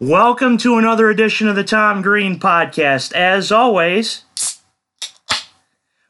Welcome 0.00 0.56
to 0.58 0.78
another 0.78 1.10
edition 1.10 1.46
of 1.46 1.56
the 1.56 1.62
Tom 1.62 2.00
Green 2.00 2.40
Podcast. 2.40 3.12
As 3.12 3.52
always, 3.52 4.24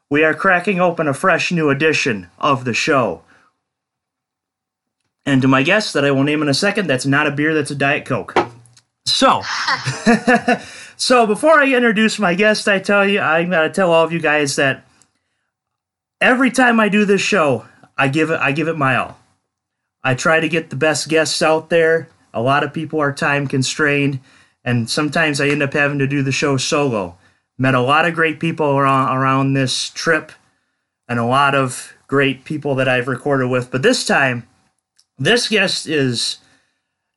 we 0.08 0.22
are 0.22 0.32
cracking 0.32 0.80
open 0.80 1.08
a 1.08 1.12
fresh 1.12 1.50
new 1.50 1.70
edition 1.70 2.28
of 2.38 2.64
the 2.64 2.72
show. 2.72 3.22
And 5.26 5.42
to 5.42 5.48
my 5.48 5.64
guest 5.64 5.92
that 5.94 6.04
I 6.04 6.12
will 6.12 6.22
name 6.22 6.40
in 6.40 6.48
a 6.48 6.54
second, 6.54 6.86
that's 6.86 7.04
not 7.04 7.26
a 7.26 7.32
beer, 7.32 7.52
that's 7.52 7.72
a 7.72 7.74
Diet 7.74 8.04
Coke. 8.04 8.32
So, 9.06 9.42
so 10.96 11.26
before 11.26 11.58
I 11.58 11.74
introduce 11.74 12.20
my 12.20 12.34
guest, 12.34 12.68
I 12.68 12.78
tell 12.78 13.04
you, 13.04 13.18
I'm 13.18 13.50
gonna 13.50 13.70
tell 13.70 13.90
all 13.90 14.04
of 14.04 14.12
you 14.12 14.20
guys 14.20 14.54
that 14.54 14.86
every 16.20 16.52
time 16.52 16.78
I 16.78 16.88
do 16.90 17.04
this 17.04 17.22
show, 17.22 17.66
I 17.98 18.06
give 18.06 18.30
it, 18.30 18.38
I 18.38 18.52
give 18.52 18.68
it 18.68 18.78
my 18.78 18.94
all. 18.94 19.18
I 20.04 20.14
try 20.14 20.38
to 20.38 20.48
get 20.48 20.70
the 20.70 20.76
best 20.76 21.08
guests 21.08 21.42
out 21.42 21.70
there. 21.70 22.08
A 22.32 22.42
lot 22.42 22.64
of 22.64 22.72
people 22.72 23.00
are 23.00 23.12
time 23.12 23.46
constrained, 23.46 24.20
and 24.64 24.88
sometimes 24.88 25.40
I 25.40 25.48
end 25.48 25.62
up 25.62 25.72
having 25.72 25.98
to 25.98 26.06
do 26.06 26.22
the 26.22 26.32
show 26.32 26.56
solo. 26.56 27.16
Met 27.58 27.74
a 27.74 27.80
lot 27.80 28.06
of 28.06 28.14
great 28.14 28.40
people 28.40 28.76
around, 28.76 29.16
around 29.16 29.52
this 29.52 29.90
trip, 29.90 30.32
and 31.08 31.18
a 31.18 31.24
lot 31.24 31.54
of 31.54 31.92
great 32.06 32.44
people 32.44 32.74
that 32.76 32.88
I've 32.88 33.08
recorded 33.08 33.48
with. 33.48 33.70
But 33.70 33.82
this 33.82 34.06
time, 34.06 34.48
this 35.18 35.48
guest 35.48 35.86
is 35.86 36.38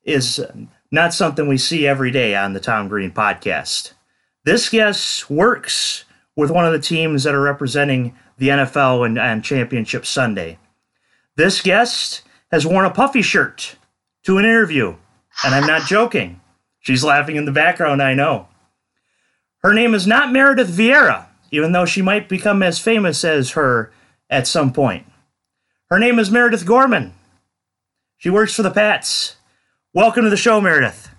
is 0.03 0.43
not 0.91 1.13
something 1.13 1.47
we 1.47 1.57
see 1.57 1.87
every 1.87 2.11
day 2.11 2.35
on 2.35 2.53
the 2.53 2.59
Tom 2.59 2.87
Green 2.87 3.11
podcast. 3.11 3.93
This 4.43 4.69
guest 4.69 5.29
works 5.29 6.03
with 6.35 6.51
one 6.51 6.65
of 6.65 6.73
the 6.73 6.79
teams 6.79 7.23
that 7.23 7.33
are 7.33 7.41
representing 7.41 8.15
the 8.37 8.49
NFL 8.49 9.05
and, 9.05 9.17
and 9.17 9.43
Championship 9.43 10.05
Sunday. 10.05 10.59
This 11.35 11.61
guest 11.61 12.23
has 12.51 12.65
worn 12.65 12.85
a 12.85 12.91
puffy 12.91 13.21
shirt 13.21 13.77
to 14.23 14.37
an 14.37 14.45
interview 14.45 14.95
and 15.43 15.55
I'm 15.55 15.67
not 15.67 15.87
joking. 15.87 16.41
She's 16.79 17.03
laughing 17.03 17.35
in 17.35 17.45
the 17.45 17.51
background, 17.51 18.01
I 18.01 18.13
know. 18.13 18.47
Her 19.59 19.73
name 19.73 19.93
is 19.93 20.05
not 20.05 20.33
Meredith 20.33 20.69
Vieira, 20.69 21.27
even 21.51 21.71
though 21.71 21.85
she 21.85 22.01
might 22.01 22.27
become 22.27 22.61
as 22.61 22.79
famous 22.79 23.23
as 23.23 23.51
her 23.51 23.91
at 24.29 24.47
some 24.47 24.73
point. 24.73 25.05
Her 25.89 25.99
name 25.99 26.19
is 26.19 26.29
Meredith 26.29 26.65
Gorman. 26.65 27.13
She 28.17 28.29
works 28.29 28.55
for 28.55 28.63
the 28.63 28.71
Pats. 28.71 29.37
Welcome 29.93 30.23
to 30.23 30.29
the 30.29 30.37
show, 30.37 30.59
Meredith. 30.59 31.09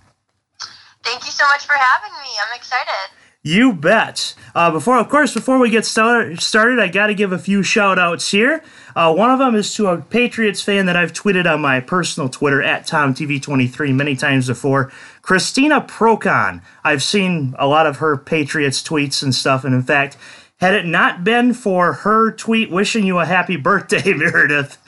Thank 1.02 1.24
you 1.24 1.30
so 1.30 1.44
much 1.46 1.64
for 1.64 1.74
having 1.74 2.12
me. 2.20 2.28
I'm 2.46 2.56
excited. 2.56 3.14
You 3.42 3.74
bet. 3.74 4.34
Uh, 4.54 4.70
before, 4.70 4.98
of 4.98 5.08
course, 5.10 5.34
before 5.34 5.58
we 5.58 5.68
get 5.68 5.84
start, 5.84 6.40
started, 6.40 6.80
I 6.80 6.88
got 6.88 7.08
to 7.08 7.14
give 7.14 7.30
a 7.30 7.38
few 7.38 7.62
shout 7.62 7.98
outs 7.98 8.30
here. 8.30 8.64
Uh, 8.96 9.12
one 9.12 9.30
of 9.30 9.38
them 9.38 9.54
is 9.54 9.74
to 9.74 9.88
a 9.88 10.00
Patriots 10.00 10.62
fan 10.62 10.86
that 10.86 10.96
I've 10.96 11.12
tweeted 11.12 11.52
on 11.52 11.60
my 11.60 11.80
personal 11.80 12.28
Twitter 12.28 12.62
at 12.62 12.86
TomTV23 12.86 13.94
many 13.94 14.16
times 14.16 14.46
before. 14.46 14.92
Christina 15.22 15.80
Procon. 15.80 16.62
I've 16.84 17.02
seen 17.02 17.54
a 17.58 17.66
lot 17.66 17.86
of 17.86 17.96
her 17.96 18.16
Patriots 18.16 18.82
tweets 18.82 19.22
and 19.22 19.34
stuff, 19.34 19.64
and 19.64 19.74
in 19.74 19.82
fact, 19.82 20.16
had 20.58 20.74
it 20.74 20.86
not 20.86 21.24
been 21.24 21.54
for 21.54 21.92
her 21.92 22.30
tweet 22.30 22.70
wishing 22.70 23.04
you 23.04 23.18
a 23.18 23.26
happy 23.26 23.56
birthday, 23.56 24.12
Meredith, 24.14 24.78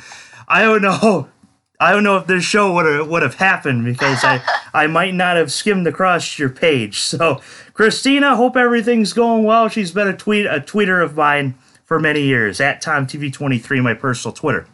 I 0.49 0.63
don't 0.63 0.83
know 0.83 1.29
I 1.79 1.93
don't 1.93 2.05
know 2.05 2.17
if 2.17 2.27
this 2.27 2.45
show 2.45 2.73
would 2.73 2.87
have 2.87 3.09
would 3.09 3.23
have 3.23 3.35
happened 3.35 3.85
because 3.85 4.25
I 4.25 4.43
I 4.73 4.87
might 4.87 5.15
not 5.15 5.37
have 5.37 5.53
skimmed 5.53 5.87
across 5.87 6.39
your 6.39 6.49
page. 6.49 7.01
So 7.01 7.41
Christina, 7.75 8.37
hope 8.37 8.57
everything's 8.57 9.13
going 9.13 9.45
well. 9.45 9.69
She's 9.69 9.93
been 9.93 10.09
a 10.09 10.17
tweet 10.17 10.47
a 10.47 10.61
tweeter 10.61 11.05
of 11.05 11.17
mine 11.17 11.55
for 11.87 11.99
many 11.99 12.21
years 12.21 12.61
at 12.61 12.83
TomTV23, 12.83 13.83
my 13.83 13.95
personal 13.95 14.35
Twitter. 14.35 14.67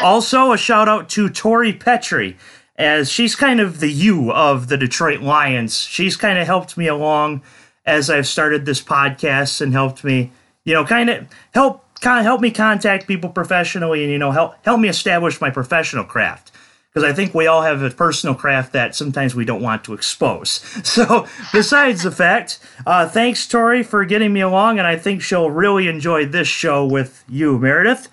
Also, 0.00 0.52
a 0.52 0.58
shout 0.58 0.88
out 0.88 1.08
to 1.10 1.28
Tori 1.28 1.72
Petrie, 1.72 2.36
as 2.76 3.10
she's 3.10 3.34
kind 3.34 3.60
of 3.60 3.80
the 3.80 3.90
you 3.90 4.30
of 4.30 4.68
the 4.68 4.76
Detroit 4.76 5.20
Lions. 5.20 5.80
She's 5.80 6.16
kind 6.16 6.38
of 6.38 6.46
helped 6.46 6.76
me 6.76 6.86
along 6.86 7.42
as 7.84 8.08
I've 8.08 8.26
started 8.26 8.64
this 8.64 8.80
podcast 8.80 9.60
and 9.60 9.72
helped 9.72 10.04
me, 10.04 10.30
you 10.64 10.72
know, 10.72 10.84
kind 10.84 11.10
of 11.10 11.26
help 11.52 11.84
kind 12.00 12.18
of 12.18 12.24
help 12.24 12.40
me 12.40 12.50
contact 12.50 13.06
people 13.06 13.30
professionally 13.30 14.02
and 14.02 14.10
you 14.12 14.18
know 14.18 14.32
help 14.32 14.54
help 14.64 14.80
me 14.80 14.88
establish 14.88 15.40
my 15.40 15.50
professional 15.50 16.04
craft 16.04 16.50
because 16.92 17.08
I 17.08 17.14
think 17.14 17.34
we 17.34 17.46
all 17.46 17.62
have 17.62 17.80
a 17.80 17.90
personal 17.90 18.34
craft 18.34 18.74
that 18.74 18.94
sometimes 18.94 19.34
we 19.34 19.46
don't 19.46 19.62
want 19.62 19.84
to 19.84 19.94
expose. 19.94 20.60
So, 20.92 21.26
besides 21.52 22.02
the 22.02 22.10
fact, 22.10 22.58
uh, 22.86 23.08
thanks, 23.08 23.46
Tori, 23.46 23.82
for 23.82 24.04
getting 24.04 24.32
me 24.32 24.40
along, 24.40 24.78
and 24.78 24.86
I 24.86 24.96
think 24.96 25.22
she'll 25.22 25.50
really 25.50 25.88
enjoy 25.88 26.26
this 26.26 26.48
show 26.48 26.84
with 26.84 27.24
you, 27.28 27.58
Meredith. 27.58 28.08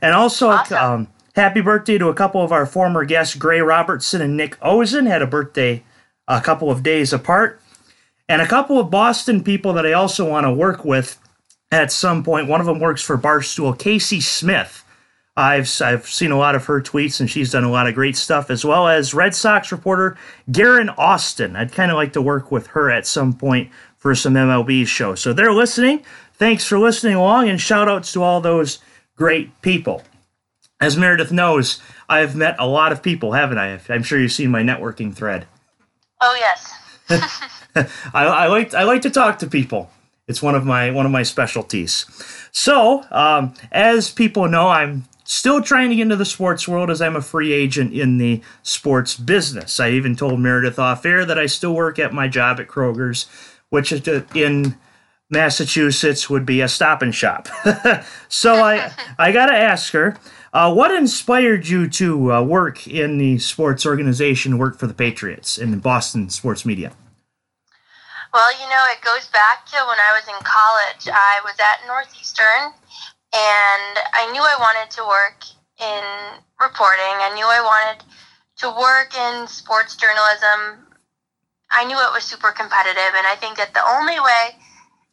And 0.00 0.14
also, 0.14 0.50
awesome. 0.50 0.78
um, 0.78 1.08
happy 1.34 1.60
birthday 1.60 1.98
to 1.98 2.08
a 2.08 2.14
couple 2.14 2.42
of 2.42 2.52
our 2.52 2.64
former 2.64 3.04
guests, 3.04 3.34
Gray 3.34 3.60
Robertson 3.60 4.20
and 4.20 4.36
Nick 4.36 4.58
Ozen, 4.60 5.08
had 5.08 5.22
a 5.22 5.26
birthday 5.26 5.82
a 6.28 6.40
couple 6.40 6.70
of 6.70 6.82
days 6.82 7.12
apart. 7.12 7.60
And 8.28 8.40
a 8.40 8.46
couple 8.46 8.78
of 8.78 8.90
Boston 8.90 9.42
people 9.42 9.72
that 9.72 9.86
I 9.86 9.92
also 9.92 10.28
want 10.28 10.44
to 10.44 10.52
work 10.52 10.84
with 10.84 11.18
at 11.70 11.90
some 11.90 12.22
point. 12.22 12.48
One 12.48 12.60
of 12.60 12.66
them 12.66 12.78
works 12.78 13.02
for 13.02 13.18
Barstool, 13.18 13.76
Casey 13.76 14.20
Smith. 14.20 14.81
I've 15.36 15.70
I've 15.80 16.06
seen 16.06 16.30
a 16.30 16.36
lot 16.36 16.54
of 16.54 16.66
her 16.66 16.80
tweets 16.82 17.18
and 17.20 17.30
she's 17.30 17.52
done 17.52 17.64
a 17.64 17.70
lot 17.70 17.86
of 17.86 17.94
great 17.94 18.16
stuff 18.16 18.50
as 18.50 18.64
well 18.64 18.86
as 18.88 19.14
Red 19.14 19.34
Sox 19.34 19.72
reporter 19.72 20.18
Garen 20.50 20.90
Austin. 20.90 21.56
I'd 21.56 21.72
kind 21.72 21.90
of 21.90 21.96
like 21.96 22.12
to 22.12 22.22
work 22.22 22.52
with 22.52 22.66
her 22.68 22.90
at 22.90 23.06
some 23.06 23.32
point 23.32 23.70
for 23.96 24.14
some 24.14 24.34
MLB 24.34 24.86
show. 24.86 25.14
So 25.14 25.32
they're 25.32 25.52
listening. 25.52 26.04
Thanks 26.34 26.66
for 26.66 26.78
listening 26.78 27.14
along 27.14 27.48
and 27.48 27.60
shout 27.60 27.88
outs 27.88 28.12
to 28.12 28.22
all 28.22 28.40
those 28.40 28.80
great 29.16 29.62
people. 29.62 30.02
As 30.80 30.96
Meredith 30.96 31.32
knows, 31.32 31.80
I've 32.08 32.34
met 32.34 32.56
a 32.58 32.66
lot 32.66 32.92
of 32.92 33.02
people, 33.02 33.32
haven't 33.32 33.58
I? 33.58 33.78
I'm 33.88 34.02
sure 34.02 34.20
you've 34.20 34.32
seen 34.32 34.50
my 34.50 34.62
networking 34.62 35.14
thread. 35.14 35.46
Oh 36.20 36.36
yes. 36.38 36.74
I, 38.14 38.26
I 38.26 38.46
like 38.48 38.74
I 38.74 38.82
like 38.82 39.02
to 39.02 39.10
talk 39.10 39.38
to 39.38 39.46
people. 39.46 39.90
It's 40.28 40.42
one 40.42 40.54
of 40.54 40.66
my 40.66 40.90
one 40.90 41.06
of 41.06 41.12
my 41.12 41.22
specialties. 41.22 42.04
So, 42.52 43.04
um, 43.10 43.54
as 43.70 44.10
people 44.10 44.46
know, 44.48 44.68
I'm 44.68 45.04
still 45.24 45.62
trying 45.62 45.90
to 45.90 45.96
get 45.96 46.02
into 46.02 46.16
the 46.16 46.24
sports 46.24 46.66
world 46.66 46.90
as 46.90 47.00
I'm 47.00 47.16
a 47.16 47.22
free 47.22 47.52
agent 47.52 47.92
in 47.92 48.18
the 48.18 48.42
sports 48.62 49.16
business. 49.16 49.80
I 49.80 49.90
even 49.90 50.16
told 50.16 50.40
Meredith 50.40 50.78
off 50.78 51.06
air 51.06 51.24
that 51.24 51.38
I 51.38 51.46
still 51.46 51.74
work 51.74 51.98
at 51.98 52.12
my 52.12 52.28
job 52.28 52.60
at 52.60 52.68
Kroger's, 52.68 53.26
which 53.70 53.92
in 54.34 54.76
Massachusetts 55.30 56.28
would 56.28 56.44
be 56.44 56.60
a 56.60 56.68
stop 56.68 57.02
and 57.02 57.14
shop. 57.14 57.48
so 58.28 58.54
I 58.56 58.92
I 59.18 59.32
got 59.32 59.46
to 59.46 59.56
ask 59.56 59.92
her, 59.92 60.16
uh, 60.52 60.72
what 60.72 60.90
inspired 60.90 61.66
you 61.66 61.88
to 61.88 62.32
uh, 62.32 62.42
work 62.42 62.86
in 62.86 63.16
the 63.16 63.38
sports 63.38 63.86
organization, 63.86 64.58
work 64.58 64.78
for 64.78 64.86
the 64.86 64.94
Patriots 64.94 65.56
in 65.56 65.70
the 65.70 65.78
Boston 65.78 66.28
sports 66.28 66.66
media? 66.66 66.92
Well, 68.34 68.52
you 68.52 68.68
know, 68.68 68.84
it 68.92 69.00
goes 69.02 69.28
back 69.28 69.66
to 69.66 69.76
when 69.88 69.98
I 69.98 70.12
was 70.12 70.28
in 70.28 70.40
college. 70.44 71.08
I 71.12 71.40
was 71.44 71.54
at 71.58 71.86
Northeastern, 71.86 72.72
and 73.32 73.94
I 74.12 74.28
knew 74.32 74.42
I 74.42 74.56
wanted 74.60 74.90
to 74.96 75.02
work 75.08 75.40
in 75.80 76.04
reporting. 76.60 77.16
I 77.24 77.32
knew 77.34 77.48
I 77.48 77.60
wanted 77.64 78.04
to 78.60 78.68
work 78.70 79.16
in 79.16 79.48
sports 79.48 79.96
journalism. 79.96 80.92
I 81.70 81.84
knew 81.84 81.96
it 81.96 82.12
was 82.12 82.24
super 82.24 82.52
competitive, 82.52 83.16
and 83.16 83.26
I 83.26 83.34
think 83.40 83.56
that 83.56 83.72
the 83.72 83.82
only 83.82 84.20
way 84.20 84.60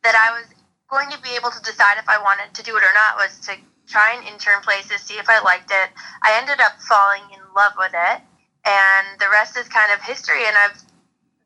that 0.04 0.16
I 0.16 0.36
was 0.36 0.48
going 0.92 1.10
to 1.12 1.22
be 1.22 1.36
able 1.40 1.52
to 1.52 1.62
decide 1.64 1.98
if 1.98 2.10
I 2.10 2.22
wanted 2.22 2.54
to 2.54 2.64
do 2.64 2.76
it 2.76 2.84
or 2.84 2.94
not 2.94 3.16
was 3.16 3.40
to 3.48 3.56
try 3.88 4.14
and 4.14 4.28
intern 4.28 4.62
places, 4.62 5.02
see 5.02 5.16
if 5.16 5.30
I 5.30 5.42
liked 5.42 5.72
it. 5.72 5.90
I 6.22 6.38
ended 6.38 6.60
up 6.60 6.76
falling 6.84 7.24
in 7.32 7.42
love 7.56 7.74
with 7.78 7.96
it, 7.96 8.20
and 8.68 9.06
the 9.20 9.32
rest 9.32 9.58
is 9.58 9.68
kind 9.72 9.92
of 9.94 10.04
history. 10.04 10.44
And 10.46 10.58
I've 10.58 10.78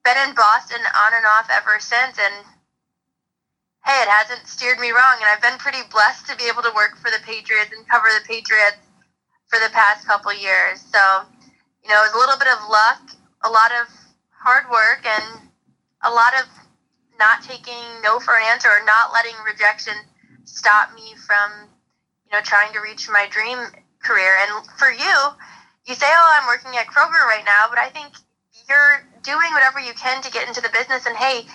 been 0.04 0.18
in 0.28 0.36
Boston 0.36 0.82
on 0.82 1.14
and 1.14 1.26
off 1.26 1.48
ever 1.54 1.78
since, 1.80 2.18
and 2.18 2.46
hey, 3.86 4.02
it 4.04 4.10
hasn't 4.10 4.48
steered 4.48 4.80
me 4.80 4.92
wrong. 4.92 5.20
And 5.20 5.28
I've 5.28 5.42
been 5.42 5.60
pretty 5.60 5.84
blessed 5.92 6.28
to 6.28 6.38
be 6.38 6.48
able 6.48 6.64
to 6.64 6.72
work 6.76 6.96
for 6.98 7.12
the 7.12 7.20
Patriots 7.24 7.72
and 7.76 7.88
cover 7.88 8.08
the 8.08 8.26
Patriots 8.26 8.80
for 9.48 9.60
the 9.60 9.72
past 9.72 10.08
couple 10.08 10.34
years. 10.34 10.80
So, 10.80 11.00
you 11.84 11.90
know, 11.90 12.00
it 12.00 12.12
was 12.12 12.16
a 12.16 12.18
little 12.18 12.40
bit 12.40 12.48
of 12.48 12.64
luck, 12.70 13.04
a 13.44 13.50
lot 13.50 13.72
of 13.76 13.92
hard 14.32 14.72
work, 14.72 15.04
and 15.06 15.52
a 16.04 16.10
lot 16.10 16.34
of 16.34 16.48
not 17.20 17.44
taking 17.44 18.02
no 18.02 18.20
for 18.20 18.36
an 18.36 18.44
answer 18.48 18.70
or 18.70 18.84
not 18.86 19.14
letting 19.14 19.36
rejection 19.46 19.94
stop 20.46 20.94
me 20.96 21.14
from, 21.28 21.70
you 22.26 22.32
know, 22.32 22.42
trying 22.42 22.72
to 22.74 22.80
reach 22.80 23.10
my 23.10 23.28
dream 23.30 23.60
career. 24.02 24.40
And 24.42 24.66
for 24.80 24.92
you, 24.92 25.16
you 25.86 25.96
say, 25.96 26.08
oh, 26.08 26.40
I'm 26.40 26.48
working 26.48 26.78
at 26.80 26.88
Kroger 26.88 27.24
right 27.28 27.44
now, 27.46 27.68
but 27.70 27.80
I 27.80 27.90
think 27.90 28.16
you're 28.68 29.04
doing 29.24 29.52
whatever 29.54 29.80
you 29.80 29.94
can 29.94 30.22
to 30.22 30.32
get 30.32 30.48
into 30.48 30.62
the 30.62 30.70
business 30.70 31.06
and 31.06 31.16
hey 31.16 31.46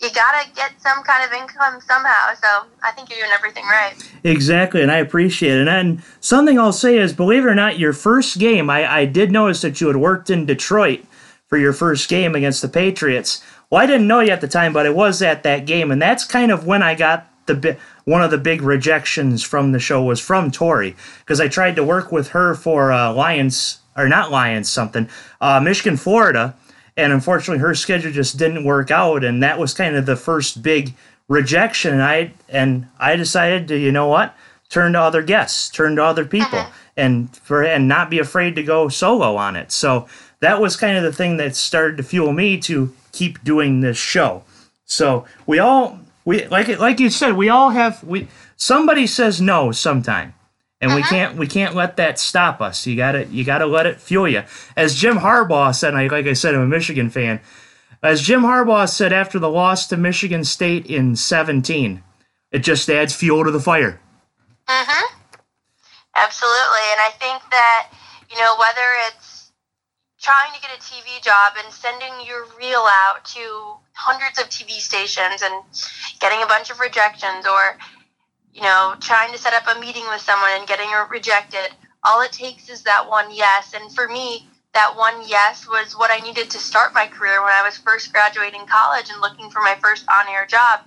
you 0.00 0.10
gotta 0.12 0.48
get 0.54 0.80
some 0.80 1.02
kind 1.02 1.24
of 1.24 1.32
income 1.32 1.80
somehow 1.80 2.32
so 2.34 2.66
i 2.82 2.90
think 2.92 3.10
you're 3.10 3.18
doing 3.18 3.30
everything 3.32 3.64
right. 3.64 3.94
Exactly 4.24 4.82
and 4.82 4.90
i 4.90 4.96
appreciate 4.96 5.58
it. 5.58 5.68
And 5.68 6.02
something 6.20 6.58
i'll 6.58 6.72
say 6.72 6.98
is 6.98 7.12
believe 7.12 7.44
it 7.44 7.48
or 7.48 7.54
not 7.54 7.78
your 7.78 7.92
first 7.92 8.38
game 8.38 8.70
i, 8.70 8.90
I 8.90 9.04
did 9.04 9.32
notice 9.32 9.60
that 9.62 9.80
you 9.80 9.88
had 9.88 9.96
worked 9.96 10.30
in 10.30 10.46
detroit 10.46 11.04
for 11.46 11.58
your 11.58 11.72
first 11.72 12.10
game 12.10 12.34
against 12.34 12.60
the 12.60 12.68
patriots. 12.68 13.42
Well 13.70 13.82
i 13.82 13.86
didn't 13.86 14.06
know 14.06 14.20
you 14.20 14.30
at 14.30 14.40
the 14.40 14.48
time 14.48 14.72
but 14.72 14.86
it 14.86 14.94
was 14.94 15.20
at 15.22 15.42
that 15.42 15.66
game 15.66 15.90
and 15.90 16.00
that's 16.00 16.24
kind 16.24 16.52
of 16.52 16.66
when 16.66 16.82
i 16.82 16.94
got 16.94 17.28
the 17.46 17.76
one 18.04 18.22
of 18.22 18.30
the 18.30 18.38
big 18.38 18.62
rejections 18.62 19.42
from 19.42 19.72
the 19.72 19.78
show 19.78 20.02
was 20.02 20.20
from 20.20 20.50
tori 20.50 20.94
because 21.20 21.40
i 21.40 21.48
tried 21.48 21.76
to 21.76 21.84
work 21.84 22.12
with 22.12 22.28
her 22.28 22.54
for 22.54 22.92
uh, 22.92 23.12
lions 23.12 23.78
or 23.96 24.08
not 24.08 24.30
lions 24.30 24.68
something 24.68 25.08
uh, 25.40 25.58
michigan 25.58 25.96
florida 25.96 26.54
and 26.98 27.12
unfortunately 27.12 27.60
her 27.60 27.74
schedule 27.74 28.12
just 28.12 28.36
didn't 28.36 28.64
work 28.64 28.90
out 28.90 29.24
and 29.24 29.42
that 29.42 29.58
was 29.58 29.72
kind 29.72 29.96
of 29.96 30.04
the 30.04 30.16
first 30.16 30.62
big 30.62 30.92
rejection 31.28 31.94
and 31.94 32.02
I 32.02 32.32
and 32.48 32.86
I 32.98 33.16
decided 33.16 33.68
to 33.68 33.78
you 33.78 33.92
know 33.92 34.08
what 34.08 34.34
turn 34.68 34.92
to 34.92 35.00
other 35.00 35.22
guests 35.22 35.70
turn 35.70 35.96
to 35.96 36.04
other 36.04 36.24
people 36.24 36.58
uh-huh. 36.58 36.70
and 36.96 37.34
for 37.36 37.62
and 37.62 37.88
not 37.88 38.10
be 38.10 38.18
afraid 38.18 38.56
to 38.56 38.62
go 38.62 38.88
solo 38.88 39.36
on 39.36 39.56
it. 39.56 39.72
So 39.72 40.08
that 40.40 40.60
was 40.60 40.76
kind 40.76 40.96
of 40.96 41.04
the 41.04 41.12
thing 41.12 41.36
that 41.38 41.56
started 41.56 41.96
to 41.98 42.02
fuel 42.02 42.32
me 42.32 42.58
to 42.58 42.94
keep 43.12 43.42
doing 43.42 43.80
this 43.80 43.96
show. 43.96 44.42
So 44.84 45.24
we 45.46 45.58
all 45.58 46.00
we 46.24 46.46
like 46.48 46.68
like 46.78 47.00
you 47.00 47.10
said 47.10 47.36
we 47.36 47.48
all 47.48 47.70
have 47.70 48.02
we 48.02 48.28
somebody 48.56 49.06
says 49.06 49.40
no 49.40 49.70
sometime 49.70 50.34
and 50.80 50.90
uh-huh. 50.90 50.96
we 50.96 51.02
can't 51.02 51.36
we 51.36 51.46
can't 51.46 51.74
let 51.74 51.96
that 51.96 52.18
stop 52.18 52.60
us. 52.60 52.86
You 52.86 52.96
got 52.96 53.12
to 53.12 53.26
you 53.26 53.44
got 53.44 53.58
to 53.58 53.66
let 53.66 53.86
it 53.86 54.00
fuel 54.00 54.28
you. 54.28 54.44
As 54.76 54.94
Jim 54.94 55.18
Harbaugh 55.18 55.74
said, 55.74 55.94
I, 55.94 56.06
like 56.06 56.26
I 56.26 56.32
said, 56.32 56.54
I'm 56.54 56.62
a 56.62 56.66
Michigan 56.66 57.10
fan. 57.10 57.40
As 58.02 58.22
Jim 58.22 58.42
Harbaugh 58.42 58.88
said 58.88 59.12
after 59.12 59.38
the 59.38 59.50
loss 59.50 59.88
to 59.88 59.96
Michigan 59.96 60.44
State 60.44 60.86
in 60.86 61.16
17, 61.16 62.02
it 62.52 62.60
just 62.60 62.88
adds 62.88 63.14
fuel 63.14 63.44
to 63.44 63.50
the 63.50 63.60
fire. 63.60 64.00
Mhm. 64.68 65.02
Absolutely, 66.14 66.84
and 66.92 67.00
I 67.00 67.10
think 67.18 67.42
that 67.50 67.90
you 68.30 68.38
know 68.38 68.56
whether 68.58 68.86
it's 69.08 69.52
trying 70.20 70.52
to 70.52 70.60
get 70.60 70.70
a 70.76 70.80
TV 70.80 71.22
job 71.22 71.54
and 71.62 71.72
sending 71.72 72.12
your 72.26 72.46
reel 72.58 72.86
out 73.06 73.24
to 73.24 73.76
hundreds 73.94 74.38
of 74.38 74.48
TV 74.48 74.80
stations 74.80 75.42
and 75.42 75.62
getting 76.20 76.42
a 76.42 76.46
bunch 76.46 76.70
of 76.70 76.80
rejections 76.80 77.46
or 77.46 77.78
you 78.58 78.64
know, 78.64 78.96
trying 78.98 79.30
to 79.30 79.38
set 79.38 79.54
up 79.54 79.76
a 79.76 79.78
meeting 79.78 80.02
with 80.10 80.20
someone 80.20 80.50
and 80.54 80.66
getting 80.66 80.88
rejected. 81.10 81.70
All 82.02 82.20
it 82.22 82.32
takes 82.32 82.68
is 82.68 82.82
that 82.82 83.08
one 83.08 83.26
yes. 83.32 83.72
And 83.72 83.92
for 83.92 84.08
me, 84.08 84.48
that 84.74 84.96
one 84.96 85.22
yes 85.28 85.68
was 85.68 85.96
what 85.96 86.10
I 86.10 86.18
needed 86.18 86.50
to 86.50 86.58
start 86.58 86.92
my 86.92 87.06
career 87.06 87.40
when 87.40 87.52
I 87.52 87.62
was 87.62 87.78
first 87.78 88.12
graduating 88.12 88.66
college 88.66 89.10
and 89.10 89.20
looking 89.20 89.48
for 89.50 89.60
my 89.60 89.76
first 89.80 90.06
on 90.12 90.26
air 90.28 90.44
job. 90.44 90.80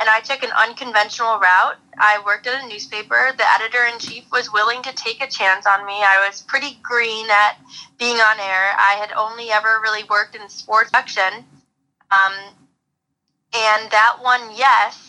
And 0.00 0.08
I 0.08 0.20
took 0.20 0.42
an 0.42 0.52
unconventional 0.56 1.38
route. 1.38 1.76
I 1.98 2.22
worked 2.24 2.46
at 2.46 2.64
a 2.64 2.66
newspaper. 2.66 3.34
The 3.36 3.52
editor 3.52 3.84
in 3.92 3.98
chief 3.98 4.24
was 4.32 4.50
willing 4.50 4.80
to 4.82 4.94
take 4.94 5.22
a 5.22 5.28
chance 5.28 5.66
on 5.66 5.84
me. 5.84 5.92
I 5.92 6.26
was 6.26 6.40
pretty 6.40 6.78
green 6.82 7.26
at 7.30 7.58
being 7.98 8.16
on 8.16 8.40
air. 8.40 8.72
I 8.78 8.96
had 8.98 9.12
only 9.12 9.50
ever 9.50 9.80
really 9.82 10.04
worked 10.08 10.34
in 10.34 10.48
sports 10.48 10.92
section. 10.92 11.44
Um, 12.10 12.32
and 13.52 13.90
that 13.90 14.16
one 14.22 14.40
yes 14.56 15.07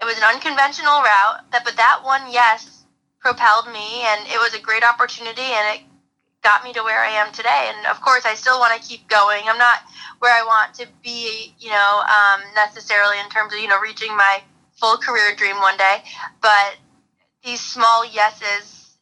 it 0.00 0.04
was 0.04 0.16
an 0.16 0.24
unconventional 0.24 1.02
route, 1.02 1.50
that 1.52 1.64
but 1.64 1.76
that 1.76 2.00
one 2.04 2.22
yes 2.30 2.84
propelled 3.20 3.66
me, 3.66 4.02
and 4.06 4.26
it 4.28 4.38
was 4.38 4.54
a 4.54 4.60
great 4.60 4.84
opportunity, 4.84 5.42
and 5.42 5.76
it 5.76 5.82
got 6.42 6.62
me 6.62 6.72
to 6.72 6.82
where 6.82 7.02
I 7.02 7.10
am 7.10 7.32
today. 7.32 7.70
And 7.74 7.86
of 7.86 8.00
course, 8.00 8.24
I 8.24 8.34
still 8.34 8.58
want 8.60 8.80
to 8.80 8.88
keep 8.88 9.08
going. 9.08 9.42
I'm 9.46 9.58
not 9.58 9.80
where 10.20 10.32
I 10.32 10.44
want 10.44 10.74
to 10.74 10.86
be, 11.02 11.52
you 11.58 11.70
know, 11.70 12.02
um, 12.06 12.40
necessarily 12.54 13.18
in 13.18 13.28
terms 13.28 13.52
of 13.52 13.60
you 13.60 13.68
know 13.68 13.80
reaching 13.80 14.16
my 14.16 14.42
full 14.78 14.96
career 14.96 15.34
dream 15.34 15.56
one 15.56 15.76
day, 15.76 16.02
but 16.40 16.76
these 17.44 17.60
small 17.60 18.04
yeses 18.06 18.96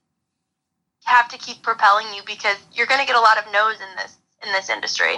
have 1.05 1.29
to 1.29 1.39
keep 1.39 1.63
propelling 1.63 2.07
you 2.15 2.23
because 2.27 2.57
you're 2.73 2.87
going 2.87 3.01
to 3.01 3.07
get 3.07 3.17
a 3.17 3.21
lot 3.21 3.39
of 3.39 3.45
no's 3.53 3.77
in 3.81 3.97
this 3.97 4.17
in 4.45 4.53
this 4.53 4.71
industry. 4.71 5.17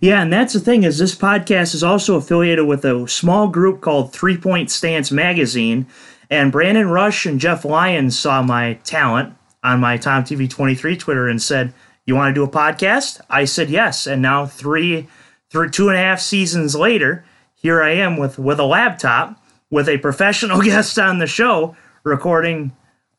Yeah, 0.00 0.22
and 0.22 0.32
that's 0.32 0.52
the 0.52 0.60
thing 0.60 0.84
is 0.84 0.98
this 0.98 1.14
podcast 1.14 1.74
is 1.74 1.82
also 1.82 2.16
affiliated 2.16 2.66
with 2.66 2.84
a 2.84 3.08
small 3.08 3.48
group 3.48 3.80
called 3.80 4.12
Three 4.12 4.36
Point 4.36 4.70
Stance 4.70 5.10
Magazine, 5.10 5.86
and 6.30 6.52
Brandon 6.52 6.88
Rush 6.88 7.26
and 7.26 7.40
Jeff 7.40 7.64
Lyons 7.64 8.18
saw 8.18 8.42
my 8.42 8.74
talent 8.84 9.34
on 9.64 9.80
my 9.80 9.96
Tom 9.96 10.22
TV 10.22 10.48
23 10.48 10.96
Twitter 10.96 11.28
and 11.28 11.42
said, 11.42 11.72
"You 12.06 12.14
want 12.14 12.30
to 12.30 12.38
do 12.38 12.44
a 12.44 12.48
podcast?" 12.48 13.20
I 13.28 13.44
said 13.44 13.70
yes, 13.70 14.06
and 14.06 14.22
now 14.22 14.46
three, 14.46 15.08
through 15.50 15.70
two 15.70 15.88
and 15.88 15.98
a 15.98 16.00
half 16.00 16.20
seasons 16.20 16.76
later, 16.76 17.24
here 17.56 17.82
I 17.82 17.90
am 17.90 18.16
with 18.16 18.38
with 18.38 18.60
a 18.60 18.64
laptop 18.64 19.42
with 19.70 19.88
a 19.88 19.98
professional 19.98 20.60
guest 20.62 20.98
on 20.98 21.18
the 21.18 21.26
show 21.26 21.76
recording 22.04 22.72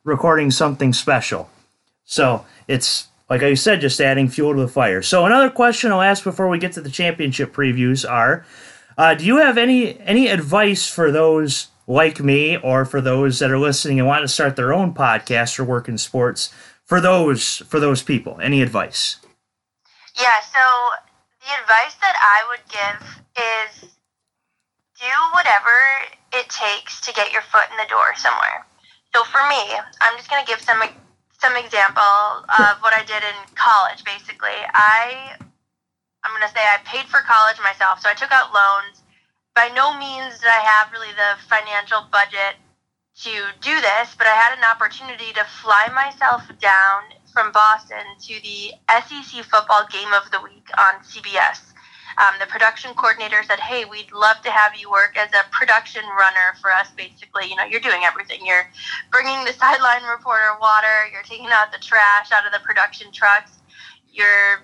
recording 0.05 0.49
something 0.49 0.93
special. 0.93 1.49
So 2.05 2.45
it's 2.67 3.08
like 3.29 3.43
I 3.43 3.53
said, 3.53 3.81
just 3.81 4.01
adding 4.01 4.27
fuel 4.27 4.55
to 4.55 4.61
the 4.61 4.67
fire. 4.67 5.01
So 5.01 5.25
another 5.25 5.49
question 5.49 5.91
I'll 5.91 6.01
ask 6.01 6.23
before 6.23 6.49
we 6.49 6.57
get 6.57 6.73
to 6.73 6.81
the 6.81 6.89
championship 6.89 7.53
previews 7.53 8.09
are: 8.09 8.45
uh, 8.97 9.13
Do 9.13 9.25
you 9.25 9.37
have 9.37 9.57
any 9.57 9.99
any 10.01 10.27
advice 10.27 10.87
for 10.87 11.11
those 11.11 11.67
like 11.87 12.19
me, 12.19 12.57
or 12.57 12.85
for 12.85 13.01
those 13.01 13.39
that 13.39 13.51
are 13.51 13.59
listening 13.59 13.99
and 13.99 14.07
want 14.07 14.23
to 14.23 14.27
start 14.27 14.55
their 14.55 14.73
own 14.73 14.93
podcast 14.93 15.59
or 15.59 15.63
work 15.63 15.87
in 15.87 15.97
sports? 15.97 16.53
For 16.85 16.99
those 16.99 17.57
for 17.67 17.79
those 17.79 18.01
people, 18.01 18.39
any 18.41 18.61
advice? 18.61 19.17
Yeah. 20.19 20.39
So 20.41 20.59
the 21.41 21.53
advice 21.61 21.95
that 22.01 22.15
I 22.17 22.47
would 22.49 22.65
give 22.67 23.07
is 23.37 23.91
do 24.99 25.13
whatever 25.33 25.71
it 26.33 26.49
takes 26.49 26.99
to 27.01 27.13
get 27.13 27.31
your 27.31 27.41
foot 27.43 27.69
in 27.71 27.77
the 27.77 27.87
door 27.89 28.15
somewhere. 28.15 28.65
So 29.15 29.23
for 29.23 29.41
me, 29.47 29.61
I'm 30.01 30.17
just 30.17 30.29
going 30.29 30.43
to 30.43 30.49
give 30.49 30.61
some 30.61 30.81
some 31.39 31.55
example 31.55 32.43
of 32.47 32.77
what 32.83 32.93
I 32.93 33.03
did 33.07 33.23
in 33.23 33.37
college. 33.55 34.03
Basically, 34.03 34.59
I 34.73 35.35
I'm 36.23 36.31
gonna 36.35 36.51
say 36.51 36.59
I 36.59 36.77
paid 36.85 37.07
for 37.07 37.21
college 37.21 37.57
myself, 37.63 38.01
so 38.01 38.09
I 38.09 38.13
took 38.13 38.31
out 38.31 38.53
loans. 38.53 39.03
By 39.55 39.69
no 39.75 39.97
means 39.97 40.39
did 40.39 40.47
I 40.47 40.61
have 40.61 40.91
really 40.91 41.11
the 41.15 41.39
financial 41.47 42.05
budget 42.11 42.55
to 43.23 43.31
do 43.59 43.75
this, 43.81 44.15
but 44.15 44.27
I 44.27 44.35
had 44.35 44.57
an 44.57 44.63
opportunity 44.63 45.33
to 45.33 45.43
fly 45.63 45.89
myself 45.93 46.43
down 46.59 47.03
from 47.33 47.51
Boston 47.51 48.03
to 48.27 48.33
the 48.41 48.71
SEC 48.87 49.43
football 49.43 49.87
game 49.91 50.11
of 50.13 50.29
the 50.31 50.41
week 50.41 50.67
on 50.77 51.03
CBS 51.03 51.68
um, 52.19 52.35
the 52.39 52.45
production 52.47 52.93
coordinator 52.95 53.41
said, 53.43 53.59
"Hey, 53.59 53.85
we'd 53.85 54.11
love 54.11 54.41
to 54.43 54.51
have 54.51 54.75
you 54.75 54.91
work 54.91 55.17
as 55.17 55.29
a 55.31 55.47
production 55.51 56.03
runner 56.05 56.53
for 56.61 56.71
us. 56.71 56.91
Basically, 56.91 57.47
you 57.47 57.55
know, 57.55 57.63
you're 57.63 57.79
doing 57.79 58.03
everything. 58.03 58.45
You're 58.45 58.67
bringing 59.11 59.43
the 59.45 59.53
sideline 59.53 60.03
reporter 60.03 60.59
water. 60.59 61.07
You're 61.11 61.23
taking 61.23 61.47
out 61.47 61.71
the 61.71 61.79
trash 61.79 62.31
out 62.31 62.45
of 62.45 62.51
the 62.51 62.59
production 62.59 63.11
trucks. 63.11 63.59
You're 64.11 64.63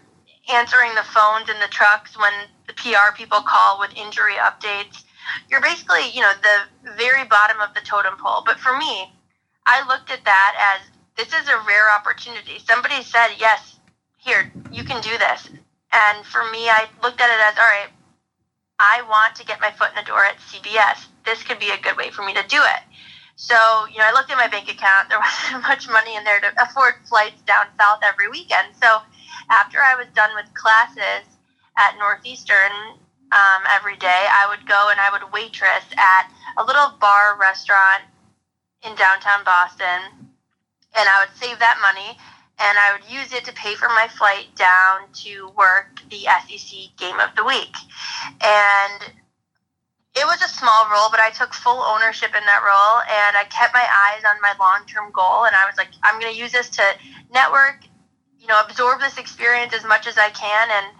answering 0.51 0.93
the 0.95 1.03
phones 1.03 1.49
in 1.49 1.57
the 1.59 1.71
trucks 1.71 2.17
when 2.19 2.33
the 2.67 2.73
PR 2.73 3.15
people 3.15 3.41
call 3.41 3.79
with 3.79 3.95
injury 3.95 4.35
updates. 4.35 5.03
You're 5.49 5.61
basically, 5.61 6.11
you 6.13 6.21
know, 6.21 6.33
the 6.41 6.91
very 6.97 7.25
bottom 7.25 7.59
of 7.61 7.73
the 7.73 7.81
totem 7.81 8.15
pole. 8.17 8.43
But 8.45 8.59
for 8.59 8.77
me, 8.77 9.11
I 9.65 9.85
looked 9.87 10.11
at 10.11 10.23
that 10.25 10.77
as 10.77 10.87
this 11.17 11.33
is 11.33 11.47
a 11.49 11.57
rare 11.67 11.91
opportunity. 11.91 12.59
Somebody 12.59 13.01
said, 13.01 13.29
yes, 13.39 13.79
here, 14.17 14.51
you 14.71 14.83
can 14.83 15.01
do 15.01 15.17
this. 15.17 15.49
And 15.91 16.25
for 16.25 16.43
me, 16.51 16.69
I 16.69 16.87
looked 17.01 17.21
at 17.21 17.29
it 17.29 17.41
as, 17.51 17.57
all 17.57 17.65
right, 17.65 17.89
I 18.79 19.01
want 19.07 19.35
to 19.35 19.45
get 19.45 19.61
my 19.61 19.71
foot 19.71 19.89
in 19.89 19.95
the 19.95 20.07
door 20.07 20.25
at 20.25 20.37
CBS. 20.37 21.07
This 21.25 21.43
could 21.43 21.59
be 21.59 21.69
a 21.69 21.81
good 21.81 21.95
way 21.97 22.09
for 22.11 22.25
me 22.25 22.33
to 22.33 22.43
do 22.47 22.59
it. 22.59 22.81
So, 23.37 23.55
you 23.91 23.99
know, 23.99 24.05
I 24.05 24.13
looked 24.13 24.31
at 24.31 24.37
my 24.37 24.47
bank 24.47 24.69
account. 24.69 25.09
There 25.09 25.19
wasn't 25.19 25.63
much 25.63 25.89
money 25.89 26.15
in 26.15 26.23
there 26.23 26.39
to 26.39 26.51
afford 26.61 26.95
flights 27.07 27.41
down 27.43 27.67
south 27.79 27.99
every 28.03 28.29
weekend. 28.29 28.75
So, 28.81 28.99
after 29.49 29.79
I 29.79 29.95
was 29.95 30.07
done 30.15 30.31
with 30.35 30.53
classes 30.53 31.27
at 31.77 31.97
Northeastern 31.99 32.71
um, 33.31 33.61
every 33.69 33.97
day, 33.97 34.27
I 34.31 34.47
would 34.49 34.67
go 34.67 34.89
and 34.89 34.99
I 34.99 35.11
would 35.11 35.31
waitress 35.31 35.85
at 35.97 36.31
a 36.57 36.63
little 36.63 36.93
bar 36.99 37.37
restaurant 37.39 38.03
in 38.83 38.95
downtown 38.95 39.43
Boston. 39.43 40.31
And 40.97 41.09
I 41.09 41.25
would 41.25 41.35
save 41.35 41.59
that 41.59 41.77
money 41.81 42.17
and 42.57 42.77
I 42.77 42.93
would 42.93 43.11
use 43.11 43.33
it 43.33 43.43
to 43.45 43.53
pay 43.53 43.75
for 43.75 43.89
my 43.89 44.07
flight 44.17 44.47
down 44.55 45.11
to 45.25 45.49
work 45.57 46.01
the 46.09 46.23
SEC 46.47 46.95
game 46.97 47.19
of 47.19 47.35
the 47.35 47.43
week. 47.43 47.75
And 48.41 49.11
it 50.15 50.25
was 50.25 50.41
a 50.41 50.47
small 50.47 50.87
role, 50.89 51.09
but 51.11 51.19
I 51.19 51.31
took 51.31 51.53
full 51.53 51.83
ownership 51.83 52.29
in 52.29 52.45
that 52.45 52.63
role 52.63 53.03
and 53.03 53.35
I 53.35 53.43
kept 53.51 53.73
my 53.73 53.83
eyes 53.83 54.23
on 54.23 54.39
my 54.41 54.55
long 54.57 54.87
term 54.87 55.11
goal. 55.11 55.43
And 55.45 55.55
I 55.55 55.65
was 55.65 55.75
like, 55.77 55.89
I'm 56.03 56.19
going 56.19 56.31
to 56.31 56.39
use 56.39 56.53
this 56.53 56.69
to 56.69 56.83
network, 57.33 57.83
you 58.39 58.47
know, 58.47 58.61
absorb 58.63 59.01
this 59.01 59.17
experience 59.17 59.73
as 59.73 59.83
much 59.83 60.07
as 60.07 60.17
I 60.17 60.29
can. 60.29 60.69
And 60.71 60.95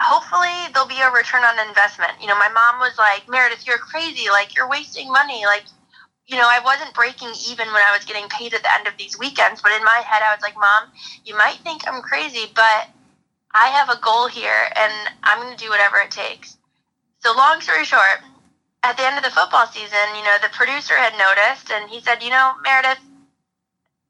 hopefully 0.00 0.50
there'll 0.74 0.88
be 0.88 0.98
a 0.98 1.10
return 1.14 1.44
on 1.44 1.68
investment. 1.68 2.18
You 2.20 2.26
know, 2.26 2.38
my 2.38 2.50
mom 2.50 2.80
was 2.80 2.98
like, 2.98 3.28
Meredith, 3.28 3.66
you're 3.66 3.78
crazy. 3.78 4.28
Like, 4.28 4.56
you're 4.56 4.68
wasting 4.68 5.12
money. 5.12 5.46
Like, 5.46 5.64
you 6.30 6.36
know, 6.36 6.46
I 6.46 6.60
wasn't 6.60 6.94
breaking 6.94 7.34
even 7.50 7.66
when 7.66 7.82
I 7.82 7.90
was 7.92 8.04
getting 8.04 8.28
paid 8.28 8.54
at 8.54 8.62
the 8.62 8.72
end 8.72 8.86
of 8.86 8.96
these 8.96 9.18
weekends, 9.18 9.60
but 9.60 9.72
in 9.72 9.82
my 9.84 10.00
head, 10.06 10.22
I 10.22 10.32
was 10.32 10.42
like, 10.42 10.54
Mom, 10.54 10.86
you 11.24 11.36
might 11.36 11.58
think 11.64 11.82
I'm 11.88 12.00
crazy, 12.02 12.46
but 12.54 12.86
I 13.50 13.66
have 13.66 13.90
a 13.90 14.00
goal 14.00 14.28
here 14.28 14.70
and 14.76 14.92
I'm 15.24 15.42
going 15.42 15.56
to 15.56 15.62
do 15.62 15.70
whatever 15.70 15.98
it 15.98 16.12
takes. 16.12 16.56
So, 17.18 17.34
long 17.36 17.60
story 17.60 17.84
short, 17.84 18.22
at 18.84 18.96
the 18.96 19.02
end 19.02 19.18
of 19.18 19.24
the 19.24 19.30
football 19.30 19.66
season, 19.66 20.14
you 20.14 20.22
know, 20.22 20.36
the 20.40 20.54
producer 20.54 20.96
had 20.96 21.18
noticed 21.18 21.72
and 21.72 21.90
he 21.90 22.00
said, 22.00 22.22
You 22.22 22.30
know, 22.30 22.54
Meredith, 22.62 23.02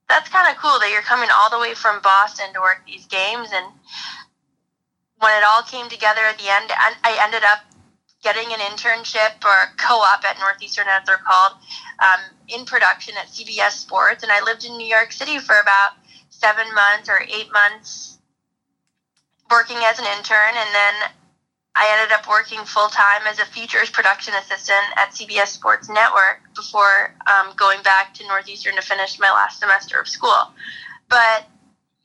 that's 0.06 0.28
kind 0.28 0.54
of 0.54 0.60
cool 0.60 0.78
that 0.78 0.90
you're 0.92 1.00
coming 1.00 1.30
all 1.32 1.48
the 1.48 1.58
way 1.58 1.72
from 1.72 2.02
Boston 2.02 2.52
to 2.52 2.60
work 2.60 2.82
these 2.86 3.06
games. 3.06 3.48
And 3.50 3.64
when 5.16 5.32
it 5.32 5.44
all 5.48 5.62
came 5.62 5.88
together 5.88 6.20
at 6.20 6.36
the 6.36 6.52
end, 6.52 6.70
I 6.76 7.18
ended 7.24 7.44
up 7.44 7.60
getting 8.22 8.52
an 8.52 8.60
internship 8.60 9.44
or 9.44 9.74
co-op 9.78 10.24
at 10.24 10.38
Northeastern, 10.38 10.86
as 10.88 11.06
they're 11.06 11.20
called, 11.24 11.52
um, 12.00 12.20
in 12.48 12.64
production 12.64 13.14
at 13.16 13.26
CBS 13.28 13.72
Sports, 13.72 14.22
and 14.22 14.32
I 14.32 14.42
lived 14.42 14.64
in 14.64 14.76
New 14.76 14.86
York 14.86 15.12
City 15.12 15.38
for 15.38 15.58
about 15.58 15.92
seven 16.28 16.66
months 16.74 17.08
or 17.08 17.20
eight 17.22 17.52
months, 17.52 18.18
working 19.50 19.78
as 19.78 19.98
an 19.98 20.06
intern, 20.16 20.54
and 20.54 20.74
then 20.74 21.10
I 21.74 21.88
ended 21.98 22.12
up 22.12 22.28
working 22.28 22.58
full 22.64 22.88
time 22.88 23.22
as 23.26 23.38
a 23.38 23.44
features 23.46 23.90
production 23.90 24.34
assistant 24.34 24.84
at 24.96 25.10
CBS 25.10 25.48
Sports 25.48 25.88
Network 25.88 26.40
before 26.54 27.14
um, 27.26 27.54
going 27.56 27.82
back 27.82 28.12
to 28.14 28.26
Northeastern 28.26 28.74
to 28.76 28.82
finish 28.82 29.18
my 29.18 29.30
last 29.30 29.60
semester 29.60 30.00
of 30.00 30.08
school. 30.08 30.52
But 31.08 31.46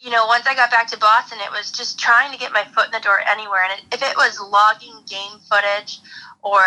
you 0.06 0.12
know, 0.12 0.28
once 0.28 0.46
I 0.46 0.54
got 0.54 0.70
back 0.70 0.86
to 0.92 1.00
Boston, 1.00 1.40
it 1.42 1.50
was 1.50 1.72
just 1.72 1.98
trying 1.98 2.32
to 2.32 2.38
get 2.38 2.54
my 2.54 2.64
foot 2.64 2.86
in 2.86 2.92
the 2.92 3.00
door 3.00 3.18
anywhere. 3.28 3.64
And 3.64 3.82
if 3.92 4.04
it 4.04 4.16
was 4.16 4.40
logging 4.40 4.94
game 5.10 5.40
footage 5.50 6.00
or, 6.44 6.62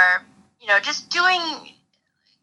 you 0.60 0.66
know, 0.66 0.80
just 0.80 1.08
doing 1.08 1.40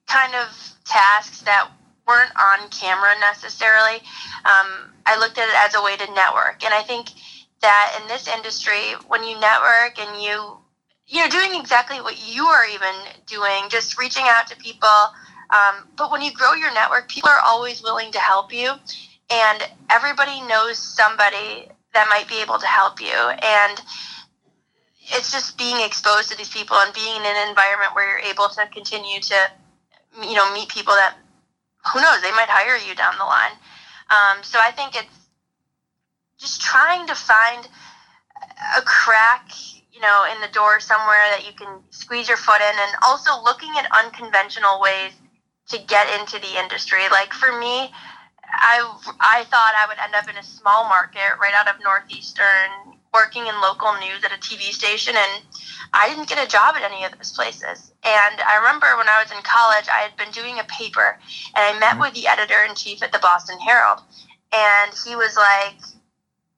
kind 0.08 0.34
of 0.36 0.48
tasks 0.86 1.42
that 1.42 1.70
weren't 2.08 2.32
on 2.40 2.70
camera 2.70 3.12
necessarily, 3.20 3.96
um, 4.46 4.96
I 5.06 5.18
looked 5.20 5.38
at 5.38 5.50
it 5.50 5.56
as 5.68 5.76
a 5.76 5.84
way 5.84 5.98
to 5.98 6.14
network. 6.14 6.64
And 6.64 6.74
I 6.74 6.82
think 6.82 7.10
that 7.60 8.00
in 8.02 8.08
this 8.08 8.30
industry, 8.30 8.96
when 9.10 9.22
you 9.26 9.38
network 9.38 10.00
and 10.00 10.24
you, 10.24 10.60
you 11.08 11.20
know, 11.20 11.28
doing 11.28 11.60
exactly 11.60 12.00
what 12.00 12.26
you 12.26 12.46
are 12.46 12.66
even 12.68 12.96
doing, 13.28 13.68
just 13.68 14.00
reaching 14.00 14.24
out 14.28 14.48
to 14.48 14.56
people. 14.56 15.12
Um, 15.50 15.90
but 15.98 16.10
when 16.10 16.22
you 16.22 16.32
grow 16.32 16.54
your 16.54 16.74
network, 16.74 17.10
people 17.10 17.30
are 17.30 17.44
always 17.46 17.84
willing 17.84 18.14
to 18.14 18.20
help 18.20 18.54
you 18.54 18.72
and 19.30 19.68
everybody 19.90 20.42
knows 20.42 20.78
somebody 20.78 21.68
that 21.94 22.08
might 22.10 22.28
be 22.28 22.42
able 22.42 22.60
to 22.60 22.68
help 22.68 23.02
you. 23.02 23.14
And 23.14 23.82
it's 25.00 25.32
just 25.32 25.58
being 25.58 25.80
exposed 25.82 26.30
to 26.32 26.38
these 26.38 26.50
people 26.50 26.78
and 26.78 26.94
being 26.94 27.16
in 27.16 27.26
an 27.26 27.50
environment 27.50 27.96
where 27.96 28.08
you're 28.08 28.30
able 28.30 28.50
to 28.50 28.68
continue 28.68 29.20
to 29.20 29.52
you 30.22 30.34
know 30.34 30.52
meet 30.54 30.70
people 30.70 30.94
that 30.94 31.16
who 31.94 32.02
knows 32.02 32.22
they 32.22 32.32
might 32.32 32.50
hire 32.50 32.78
you 32.78 32.96
down 32.96 33.18
the 33.18 33.24
line. 33.24 33.52
Um, 34.10 34.44
so 34.44 34.60
i 34.62 34.72
think 34.72 34.96
it's 34.96 35.30
just 36.38 36.62
trying 36.62 37.08
to 37.08 37.16
find 37.16 37.68
a 38.78 38.82
crack 38.82 39.50
you 39.92 40.00
know 40.02 40.26
in 40.34 40.42
the 40.42 40.48
door 40.48 40.80
somewhere 40.80 41.30
that 41.32 41.46
you 41.46 41.54
can 41.54 41.82
squeeze 41.90 42.28
your 42.28 42.38
foot 42.38 42.62
in 42.62 42.76
and 42.80 42.96
also 43.04 43.32
looking 43.44 43.72
at 43.78 43.88
unconventional 44.04 44.80
ways 44.82 45.14
to 45.70 45.80
get 45.80 46.20
into 46.20 46.40
the 46.40 46.60
industry. 46.60 47.02
Like 47.12 47.34
for 47.34 47.58
me 47.58 47.92
I 48.56 48.82
I 49.20 49.44
thought 49.46 49.74
I 49.78 49.88
would 49.88 49.98
end 50.00 50.16
up 50.16 50.30
in 50.30 50.38
a 50.38 50.44
small 50.44 50.86
market 50.86 51.38
right 51.40 51.54
out 51.54 51.68
of 51.68 51.82
Northeastern, 51.84 52.98
working 53.14 53.48
in 53.48 53.62
local 53.62 53.94
news 54.00 54.24
at 54.24 54.32
a 54.32 54.40
TV 54.40 54.72
station, 54.72 55.16
and 55.16 55.44
I 55.94 56.10
didn't 56.10 56.28
get 56.30 56.44
a 56.44 56.50
job 56.50 56.76
at 56.76 56.84
any 56.84 57.04
of 57.06 57.16
those 57.18 57.32
places. 57.32 57.92
And 58.04 58.42
I 58.42 58.58
remember 58.58 58.98
when 58.98 59.10
I 59.10 59.22
was 59.22 59.32
in 59.32 59.42
college, 59.44 59.88
I 59.88 60.08
had 60.08 60.16
been 60.18 60.32
doing 60.32 60.60
a 60.60 60.64
paper, 60.66 61.18
and 61.56 61.64
I 61.64 61.80
met 61.80 61.92
mm-hmm. 61.92 62.02
with 62.02 62.14
the 62.14 62.28
editor 62.28 62.64
in 62.68 62.76
chief 62.76 63.04
at 63.04 63.12
the 63.12 63.20
Boston 63.20 63.60
Herald, 63.60 64.02
and 64.54 64.92
he 65.06 65.16
was 65.16 65.36
like, 65.36 65.80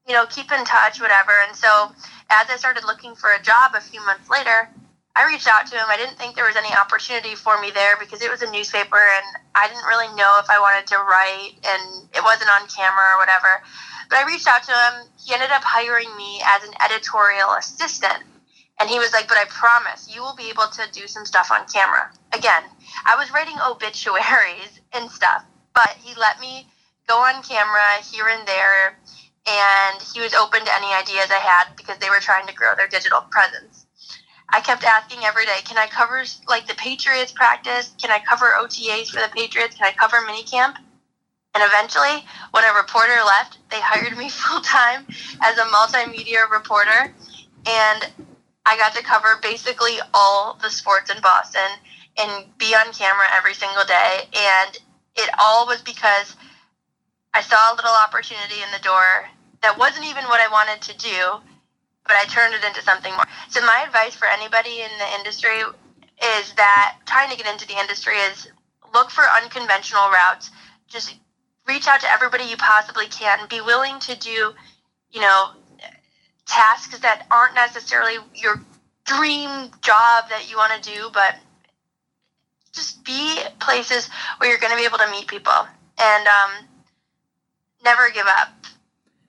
you 0.08 0.14
know, 0.14 0.26
keep 0.26 0.52
in 0.52 0.64
touch, 0.66 1.02
whatever. 1.02 1.32
And 1.46 1.56
so 1.56 1.92
as 2.30 2.50
I 2.50 2.56
started 2.58 2.86
looking 2.86 3.16
for 3.16 3.32
a 3.32 3.42
job 3.42 3.72
a 3.76 3.82
few 3.82 4.04
months 4.06 4.30
later, 4.30 4.70
I 5.18 5.26
reached 5.26 5.48
out 5.50 5.66
to 5.66 5.76
him. 5.76 5.90
I 5.90 5.98
didn't 5.98 6.22
think 6.22 6.36
there 6.36 6.46
was 6.46 6.56
any 6.56 6.70
opportunity 6.78 7.34
for 7.34 7.60
me 7.60 7.72
there 7.74 7.98
because 7.98 8.22
it 8.22 8.30
was 8.30 8.44
a 8.44 8.52
newspaper 8.52 9.02
and 9.02 9.26
I 9.56 9.66
didn't 9.66 9.90
really 9.90 10.14
know 10.14 10.38
if 10.38 10.46
I 10.46 10.62
wanted 10.62 10.86
to 10.94 10.98
write 11.02 11.58
and 11.66 12.06
it 12.14 12.22
wasn't 12.22 12.54
on 12.54 12.70
camera 12.70 13.18
or 13.18 13.18
whatever. 13.18 13.66
But 14.14 14.22
I 14.22 14.30
reached 14.30 14.46
out 14.46 14.62
to 14.70 14.78
him. 14.78 15.10
He 15.18 15.34
ended 15.34 15.50
up 15.50 15.66
hiring 15.66 16.14
me 16.16 16.38
as 16.46 16.62
an 16.70 16.78
editorial 16.86 17.50
assistant. 17.58 18.30
And 18.78 18.88
he 18.94 19.00
was 19.02 19.12
like, 19.12 19.28
But 19.28 19.42
I 19.42 19.46
promise 19.50 20.06
you 20.06 20.22
will 20.22 20.36
be 20.38 20.54
able 20.54 20.70
to 20.70 20.86
do 20.94 21.08
some 21.08 21.26
stuff 21.26 21.50
on 21.52 21.66
camera. 21.66 22.14
Again, 22.38 22.62
I 23.10 23.18
was 23.18 23.34
writing 23.34 23.58
obituaries 23.58 24.86
and 24.94 25.10
stuff, 25.10 25.44
but 25.74 25.98
he 25.98 26.14
let 26.14 26.40
me 26.40 26.70
go 27.10 27.18
on 27.18 27.42
camera 27.42 28.06
here 28.06 28.30
and 28.30 28.48
there. 28.48 29.02
And 29.50 29.98
he 30.14 30.22
was 30.22 30.36
open 30.36 30.62
to 30.62 30.76
any 30.76 30.94
ideas 30.94 31.32
I 31.34 31.42
had 31.42 31.74
because 31.76 31.98
they 31.98 32.12
were 32.12 32.20
trying 32.20 32.46
to 32.46 32.54
grow 32.54 32.76
their 32.78 32.88
digital 32.88 33.22
presence. 33.32 33.87
I 34.50 34.62
kept 34.62 34.84
asking 34.84 35.24
every 35.24 35.46
day, 35.46 35.60
can 35.66 35.78
I 35.78 35.88
cover 35.88 36.24
like 36.48 36.68
the 36.68 36.76
Patriots 36.76 37.32
practice? 37.32 37.94
Can 38.02 38.12
I 38.12 38.20
cover 38.20 38.54
OTAs 38.58 39.10
for 39.10 39.20
the 39.20 39.30
Patriots? 39.34 39.76
Can 39.76 39.88
I 39.88 39.92
cover 39.92 40.18
minicamp? 40.26 40.78
And 41.54 41.64
eventually, 41.66 42.24
when 42.52 42.64
a 42.64 42.74
reporter 42.74 43.18
left, 43.26 43.58
they 43.70 43.82
hired 43.82 44.18
me 44.18 44.30
full 44.30 44.62
time 44.62 45.06
as 45.42 45.58
a 45.58 45.64
multimedia 45.64 46.50
reporter. 46.50 47.14
And 47.66 48.12
I 48.66 48.78
got 48.78 48.94
to 48.96 49.04
cover 49.04 49.40
basically 49.42 49.98
all 50.14 50.58
the 50.62 50.70
sports 50.70 51.10
in 51.10 51.22
Boston 51.22 51.70
and 52.18 52.58
be 52.58 52.74
on 52.76 52.94
camera 52.94 53.26
every 53.34 53.54
single 53.54 53.86
day. 53.86 54.30
And 54.34 54.78
it 55.16 55.30
all 55.40 55.66
was 55.68 55.82
because 55.82 56.36
I 57.34 57.42
saw 57.42 57.74
a 57.74 57.76
little 57.76 57.92
opportunity 57.92 58.62
in 58.64 58.72
the 58.72 58.84
door 58.84 59.30
that 59.62 59.78
wasn't 59.78 60.06
even 60.06 60.24
what 60.26 60.40
I 60.40 60.48
wanted 60.48 60.82
to 60.84 60.98
do 60.98 61.57
but 62.08 62.16
I 62.16 62.26
turned 62.26 62.54
it 62.54 62.64
into 62.64 62.82
something 62.82 63.14
more. 63.14 63.26
So 63.50 63.62
my 63.62 63.84
advice 63.86 64.16
for 64.16 64.28
anybody 64.28 64.82
in 64.82 64.90
the 64.98 65.18
industry 65.20 65.60
is 66.40 66.54
that 66.54 66.98
trying 67.06 67.30
to 67.30 67.38
get 67.38 67.52
into 67.52 67.68
the 67.68 67.78
industry 67.80 68.16
is 68.16 68.48
look 68.94 69.12
for 69.12 69.24
unconventional 69.42 70.10
routes. 70.10 70.50
Just 70.88 71.16
reach 71.68 71.88
out 71.88 72.00
to 72.02 72.10
everybody 72.10 72.46
you 72.46 72.58
possibly 72.58 73.08
can. 73.08 73.48
Be 73.50 73.62
willing 73.62 74.00
to 74.00 74.16
do, 74.18 74.54
you 75.12 75.22
know, 75.22 75.52
tasks 76.48 76.98
that 77.00 77.28
aren't 77.30 77.56
necessarily 77.56 78.16
your 78.34 78.62
dream 79.06 79.70
job 79.82 80.30
that 80.30 80.50
you 80.50 80.58
want 80.58 80.82
to 80.82 80.94
do, 80.94 81.10
but 81.14 81.36
just 82.74 83.04
be 83.04 83.40
places 83.60 84.10
where 84.38 84.50
you're 84.50 84.60
going 84.60 84.72
to 84.72 84.78
be 84.78 84.86
able 84.86 84.98
to 84.98 85.12
meet 85.12 85.28
people 85.28 85.68
and 86.00 86.28
um, 86.28 86.68
never 87.84 88.10
give 88.12 88.28
up. 88.28 88.50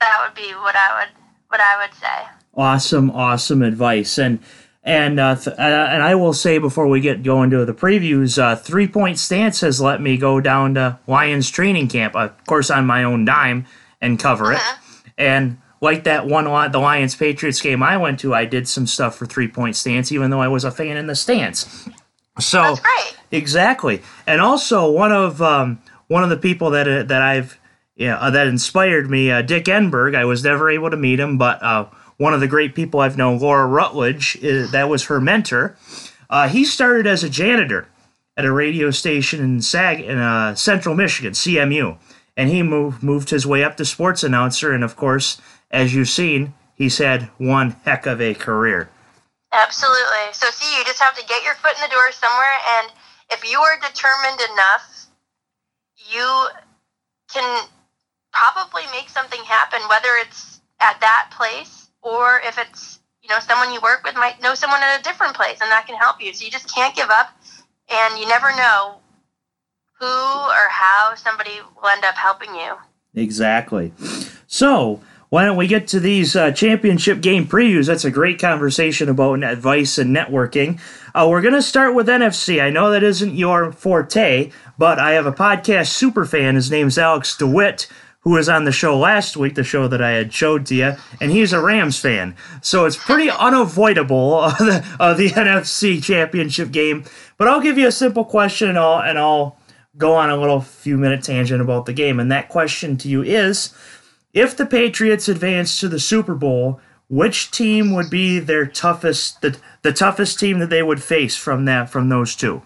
That 0.00 0.22
would 0.24 0.34
be 0.34 0.52
what 0.52 0.76
I 0.76 1.00
would 1.00 1.14
what 1.48 1.60
I 1.60 1.82
would 1.82 1.94
say 1.94 2.37
awesome, 2.58 3.10
awesome 3.12 3.62
advice. 3.62 4.18
And 4.18 4.40
and 4.82 5.20
uh, 5.20 5.36
th- 5.36 5.56
uh, 5.58 5.88
and 5.90 6.02
I 6.02 6.14
will 6.14 6.32
say 6.32 6.58
before 6.58 6.88
we 6.88 7.00
get 7.00 7.22
going 7.22 7.50
to 7.50 7.64
the 7.64 7.74
previews, 7.74 8.38
uh, 8.38 8.56
Three 8.56 8.88
Point 8.88 9.18
Stance 9.18 9.60
has 9.60 9.80
let 9.80 10.00
me 10.00 10.16
go 10.16 10.40
down 10.40 10.74
to 10.74 10.98
Lions 11.06 11.50
training 11.50 11.88
camp, 11.88 12.16
of 12.16 12.44
course 12.46 12.70
on 12.70 12.86
my 12.86 13.04
own 13.04 13.24
dime, 13.24 13.66
and 14.00 14.18
cover 14.18 14.52
it. 14.52 14.56
Uh-huh. 14.56 15.10
And 15.16 15.58
like 15.80 16.04
that 16.04 16.26
one 16.26 16.44
the 16.72 16.78
Lions 16.78 17.14
Patriots 17.14 17.60
game 17.60 17.82
I 17.82 17.96
went 17.96 18.20
to, 18.20 18.34
I 18.34 18.44
did 18.44 18.68
some 18.68 18.86
stuff 18.86 19.16
for 19.16 19.26
Three 19.26 19.48
Point 19.48 19.76
Stance, 19.76 20.10
even 20.10 20.30
though 20.30 20.40
I 20.40 20.48
was 20.48 20.64
a 20.64 20.70
fan 20.70 20.96
in 20.96 21.06
the 21.06 21.14
stance. 21.14 21.88
So 22.40 22.76
exactly, 23.30 24.00
and 24.26 24.40
also 24.40 24.90
one 24.90 25.12
of 25.12 25.42
um, 25.42 25.80
one 26.06 26.24
of 26.24 26.30
the 26.30 26.36
people 26.36 26.70
that 26.70 26.88
uh, 26.88 27.02
that 27.04 27.20
I've 27.20 27.58
yeah 27.96 28.16
uh, 28.16 28.30
that 28.30 28.46
inspired 28.46 29.10
me, 29.10 29.30
uh, 29.30 29.42
Dick 29.42 29.64
Enberg. 29.64 30.14
I 30.14 30.24
was 30.24 30.44
never 30.44 30.70
able 30.70 30.90
to 30.90 30.96
meet 30.96 31.20
him, 31.20 31.36
but 31.36 31.62
one 32.18 32.34
of 32.34 32.40
the 32.40 32.48
great 32.48 32.74
people 32.74 33.00
I've 33.00 33.16
known, 33.16 33.38
Laura 33.38 33.66
Rutledge, 33.66 34.36
is, 34.42 34.72
that 34.72 34.88
was 34.88 35.04
her 35.04 35.20
mentor. 35.20 35.76
Uh, 36.28 36.48
he 36.48 36.64
started 36.64 37.06
as 37.06 37.24
a 37.24 37.30
janitor 37.30 37.88
at 38.36 38.44
a 38.44 38.52
radio 38.52 38.90
station 38.90 39.40
in 39.40 39.62
Sag 39.62 40.00
in 40.00 40.18
uh, 40.18 40.54
Central 40.54 40.94
Michigan, 40.94 41.32
CMU, 41.32 41.96
and 42.36 42.50
he 42.50 42.62
moved 42.62 43.02
moved 43.02 43.30
his 43.30 43.46
way 43.46 43.64
up 43.64 43.76
to 43.76 43.84
sports 43.84 44.22
announcer. 44.22 44.72
And 44.72 44.84
of 44.84 44.96
course, 44.96 45.40
as 45.70 45.94
you've 45.94 46.08
seen, 46.08 46.54
he's 46.74 46.98
had 46.98 47.30
one 47.38 47.70
heck 47.84 48.06
of 48.06 48.20
a 48.20 48.34
career. 48.34 48.90
Absolutely. 49.52 50.32
So, 50.32 50.48
see, 50.50 50.76
you 50.76 50.84
just 50.84 51.00
have 51.00 51.16
to 51.16 51.24
get 51.24 51.42
your 51.42 51.54
foot 51.54 51.74
in 51.74 51.80
the 51.80 51.94
door 51.94 52.12
somewhere, 52.12 52.58
and 52.78 52.92
if 53.30 53.50
you 53.50 53.58
are 53.58 53.78
determined 53.80 54.40
enough, 54.52 55.06
you 55.96 56.48
can 57.32 57.66
probably 58.32 58.82
make 58.92 59.08
something 59.08 59.42
happen, 59.44 59.80
whether 59.88 60.10
it's 60.20 60.60
at 60.80 61.00
that 61.00 61.30
place 61.36 61.87
or 62.02 62.40
if 62.44 62.58
it's 62.58 63.00
you 63.22 63.28
know 63.28 63.38
someone 63.40 63.72
you 63.72 63.80
work 63.82 64.02
with 64.04 64.14
might 64.14 64.40
know 64.42 64.54
someone 64.54 64.80
at 64.82 65.00
a 65.00 65.02
different 65.02 65.34
place 65.34 65.58
and 65.60 65.70
that 65.70 65.86
can 65.86 65.96
help 65.96 66.20
you 66.20 66.32
so 66.32 66.44
you 66.44 66.50
just 66.50 66.72
can't 66.72 66.94
give 66.94 67.10
up 67.10 67.30
and 67.90 68.18
you 68.18 68.26
never 68.28 68.50
know 68.56 68.98
who 69.98 70.06
or 70.06 70.68
how 70.70 71.14
somebody 71.14 71.58
will 71.80 71.88
end 71.88 72.04
up 72.04 72.14
helping 72.14 72.54
you 72.54 72.74
exactly 73.14 73.92
so 74.46 75.00
why 75.30 75.44
don't 75.44 75.58
we 75.58 75.66
get 75.66 75.86
to 75.88 76.00
these 76.00 76.34
uh, 76.34 76.52
championship 76.52 77.20
game 77.20 77.46
previews? 77.46 77.86
That's 77.86 78.06
a 78.06 78.10
great 78.10 78.40
conversation 78.40 79.10
about 79.10 79.42
advice 79.42 79.98
and 79.98 80.16
networking. 80.16 80.80
Uh, 81.14 81.26
we're 81.28 81.42
going 81.42 81.52
to 81.52 81.60
start 81.60 81.94
with 81.94 82.08
NFC. 82.08 82.62
I 82.62 82.70
know 82.70 82.90
that 82.90 83.02
isn't 83.02 83.34
your 83.34 83.70
forte, 83.70 84.50
but 84.78 84.98
I 84.98 85.12
have 85.12 85.26
a 85.26 85.32
podcast 85.32 85.88
super 85.88 86.24
fan. 86.24 86.54
His 86.54 86.70
name's 86.70 86.96
Alex 86.96 87.36
DeWitt, 87.36 87.88
who 88.20 88.30
was 88.30 88.48
on 88.48 88.64
the 88.64 88.72
show 88.72 88.98
last 88.98 89.36
week, 89.36 89.54
the 89.54 89.64
show 89.64 89.88
that 89.88 90.02
I 90.02 90.10
had 90.10 90.32
showed 90.32 90.66
to 90.66 90.74
you, 90.74 90.96
and 91.20 91.30
he's 91.30 91.52
a 91.52 91.60
Rams 91.60 91.98
fan. 91.98 92.34
So 92.62 92.84
it's 92.84 92.96
pretty 92.96 93.30
unavoidable 93.38 94.34
of 94.40 94.58
the, 94.58 94.84
of 94.98 95.18
the 95.18 95.28
NFC 95.30 96.02
Championship 96.02 96.70
game. 96.70 97.04
But 97.36 97.48
I'll 97.48 97.60
give 97.60 97.78
you 97.78 97.86
a 97.86 97.92
simple 97.92 98.24
question, 98.24 98.70
and 98.70 98.78
I'll 98.78 99.00
and 99.00 99.18
I'll 99.18 99.58
go 99.96 100.14
on 100.14 100.30
a 100.30 100.36
little 100.36 100.60
few 100.60 100.96
minute 100.96 101.22
tangent 101.22 101.60
about 101.60 101.86
the 101.86 101.92
game. 101.92 102.20
And 102.20 102.30
that 102.32 102.48
question 102.48 102.96
to 102.98 103.08
you 103.08 103.22
is: 103.22 103.72
If 104.32 104.56
the 104.56 104.66
Patriots 104.66 105.28
advance 105.28 105.78
to 105.80 105.88
the 105.88 106.00
Super 106.00 106.34
Bowl, 106.34 106.80
which 107.08 107.50
team 107.50 107.94
would 107.94 108.10
be 108.10 108.38
their 108.38 108.66
toughest 108.66 109.40
the, 109.40 109.58
the 109.82 109.92
toughest 109.92 110.38
team 110.38 110.58
that 110.58 110.70
they 110.70 110.82
would 110.82 111.02
face 111.02 111.36
from 111.36 111.64
that 111.66 111.88
from 111.88 112.08
those 112.08 112.34
two? 112.34 112.62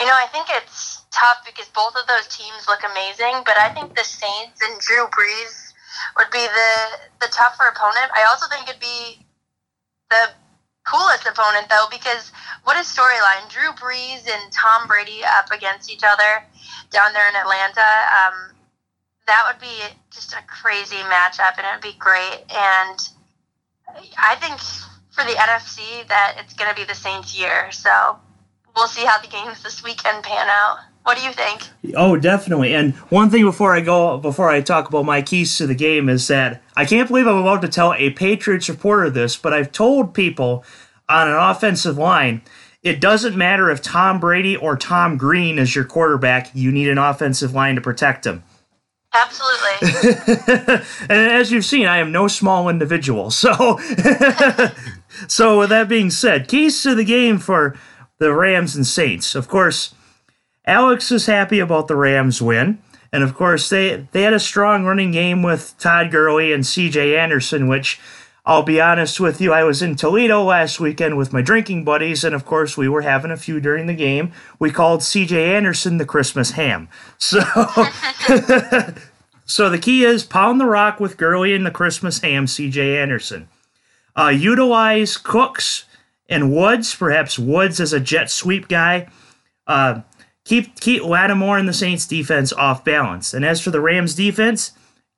You 0.00 0.06
know, 0.06 0.14
I 0.14 0.26
think 0.32 0.46
it's 0.50 0.91
tough 1.12 1.44
because 1.44 1.68
both 1.70 1.94
of 1.94 2.06
those 2.08 2.26
teams 2.28 2.66
look 2.66 2.80
amazing, 2.84 3.42
but 3.44 3.58
I 3.58 3.68
think 3.72 3.94
the 3.94 4.04
Saints 4.04 4.60
and 4.60 4.80
Drew 4.80 5.06
Brees 5.12 5.72
would 6.16 6.30
be 6.32 6.40
the 6.40 6.72
the 7.20 7.28
tougher 7.32 7.68
opponent. 7.68 8.10
I 8.14 8.24
also 8.28 8.46
think 8.48 8.68
it'd 8.68 8.80
be 8.80 9.24
the 10.10 10.32
coolest 10.84 11.26
opponent 11.26 11.68
though 11.68 11.86
because 11.90 12.32
what 12.64 12.76
a 12.76 12.84
storyline! 12.84 13.48
Drew 13.48 13.70
Brees 13.78 14.26
and 14.26 14.52
Tom 14.52 14.88
Brady 14.88 15.20
up 15.24 15.50
against 15.52 15.90
each 15.90 16.02
other 16.02 16.44
down 16.90 17.12
there 17.12 17.28
in 17.28 17.36
Atlanta. 17.36 17.86
Um, 18.10 18.56
that 19.26 19.44
would 19.46 19.60
be 19.60 19.80
just 20.10 20.32
a 20.32 20.42
crazy 20.48 20.96
matchup, 20.96 21.56
and 21.58 21.66
it'd 21.66 21.82
be 21.82 21.98
great. 21.98 22.42
And 22.50 22.98
I 24.18 24.36
think 24.36 24.58
for 25.10 25.24
the 25.24 25.36
NFC 25.36 26.06
that 26.08 26.36
it's 26.38 26.54
going 26.54 26.70
to 26.70 26.76
be 26.76 26.84
the 26.84 26.94
Saints' 26.94 27.38
year. 27.38 27.70
So 27.70 28.18
we'll 28.74 28.88
see 28.88 29.04
how 29.04 29.18
the 29.18 29.28
games 29.28 29.62
this 29.62 29.82
weekend 29.82 30.24
pan 30.24 30.48
out. 30.48 30.78
What 31.02 31.18
do 31.18 31.24
you 31.24 31.32
think? 31.32 31.68
Oh, 31.96 32.16
definitely. 32.16 32.74
And 32.74 32.94
one 33.10 33.28
thing 33.28 33.44
before 33.44 33.74
I 33.74 33.80
go, 33.80 34.18
before 34.18 34.50
I 34.50 34.60
talk 34.60 34.88
about 34.88 35.04
my 35.04 35.20
keys 35.20 35.56
to 35.58 35.66
the 35.66 35.74
game, 35.74 36.08
is 36.08 36.28
that 36.28 36.62
I 36.76 36.84
can't 36.84 37.08
believe 37.08 37.26
I'm 37.26 37.38
about 37.38 37.62
to 37.62 37.68
tell 37.68 37.92
a 37.94 38.10
Patriots 38.10 38.68
reporter 38.68 39.10
this, 39.10 39.36
but 39.36 39.52
I've 39.52 39.72
told 39.72 40.14
people 40.14 40.64
on 41.08 41.28
an 41.28 41.34
offensive 41.34 41.98
line, 41.98 42.42
it 42.82 43.00
doesn't 43.00 43.36
matter 43.36 43.70
if 43.70 43.82
Tom 43.82 44.20
Brady 44.20 44.56
or 44.56 44.76
Tom 44.76 45.16
Green 45.16 45.58
is 45.58 45.74
your 45.74 45.84
quarterback, 45.84 46.50
you 46.54 46.70
need 46.70 46.88
an 46.88 46.98
offensive 46.98 47.52
line 47.52 47.74
to 47.74 47.80
protect 47.80 48.26
him. 48.26 48.44
Absolutely. 49.14 50.84
and 51.08 51.30
as 51.32 51.52
you've 51.52 51.64
seen, 51.64 51.86
I 51.86 51.98
am 51.98 52.12
no 52.12 52.28
small 52.28 52.68
individual. 52.68 53.30
So, 53.30 53.52
so 55.28 55.58
with 55.58 55.68
that 55.68 55.86
being 55.88 56.10
said, 56.10 56.48
keys 56.48 56.82
to 56.84 56.94
the 56.94 57.04
game 57.04 57.38
for 57.38 57.76
the 58.18 58.32
Rams 58.32 58.74
and 58.74 58.86
Saints. 58.86 59.34
Of 59.34 59.48
course, 59.48 59.94
Alex 60.64 61.10
is 61.10 61.26
happy 61.26 61.58
about 61.58 61.88
the 61.88 61.96
Rams 61.96 62.40
win. 62.40 62.78
And 63.12 63.22
of 63.22 63.34
course, 63.34 63.68
they, 63.68 64.06
they 64.12 64.22
had 64.22 64.32
a 64.32 64.40
strong 64.40 64.84
running 64.84 65.10
game 65.10 65.42
with 65.42 65.74
Todd 65.78 66.10
Gurley 66.10 66.52
and 66.52 66.64
CJ 66.64 67.18
Anderson, 67.18 67.68
which 67.68 68.00
I'll 68.44 68.64
be 68.64 68.80
honest 68.80 69.20
with 69.20 69.40
you, 69.40 69.52
I 69.52 69.62
was 69.62 69.82
in 69.82 69.94
Toledo 69.94 70.42
last 70.42 70.80
weekend 70.80 71.16
with 71.16 71.32
my 71.32 71.42
drinking 71.42 71.84
buddies, 71.84 72.24
and 72.24 72.34
of 72.34 72.44
course, 72.44 72.76
we 72.76 72.88
were 72.88 73.02
having 73.02 73.30
a 73.30 73.36
few 73.36 73.60
during 73.60 73.86
the 73.86 73.94
game. 73.94 74.32
We 74.58 74.72
called 74.72 75.00
CJ 75.00 75.32
Anderson 75.32 75.98
the 75.98 76.04
Christmas 76.04 76.52
ham. 76.52 76.88
So, 77.18 77.40
so 79.44 79.70
the 79.70 79.78
key 79.78 80.04
is 80.04 80.24
pound 80.24 80.60
the 80.60 80.66
rock 80.66 80.98
with 80.98 81.16
Gurley 81.18 81.54
and 81.54 81.64
the 81.64 81.70
Christmas 81.70 82.18
ham, 82.20 82.46
CJ 82.46 83.00
Anderson. 83.00 83.48
Uh, 84.16 84.28
utilize 84.28 85.16
Cooks 85.16 85.84
and 86.28 86.52
Woods, 86.52 86.94
perhaps 86.94 87.38
Woods 87.38 87.80
as 87.80 87.92
a 87.92 88.00
jet 88.00 88.28
sweep 88.28 88.66
guy. 88.66 89.08
Uh, 89.68 90.00
keep 90.44 90.78
keep 90.80 91.02
Lattimore 91.04 91.58
and 91.58 91.68
the 91.68 91.72
Saints 91.72 92.06
defense 92.06 92.52
off 92.52 92.84
balance. 92.84 93.34
And 93.34 93.44
as 93.44 93.60
for 93.60 93.70
the 93.70 93.80
Rams 93.80 94.14
defense, 94.14 94.72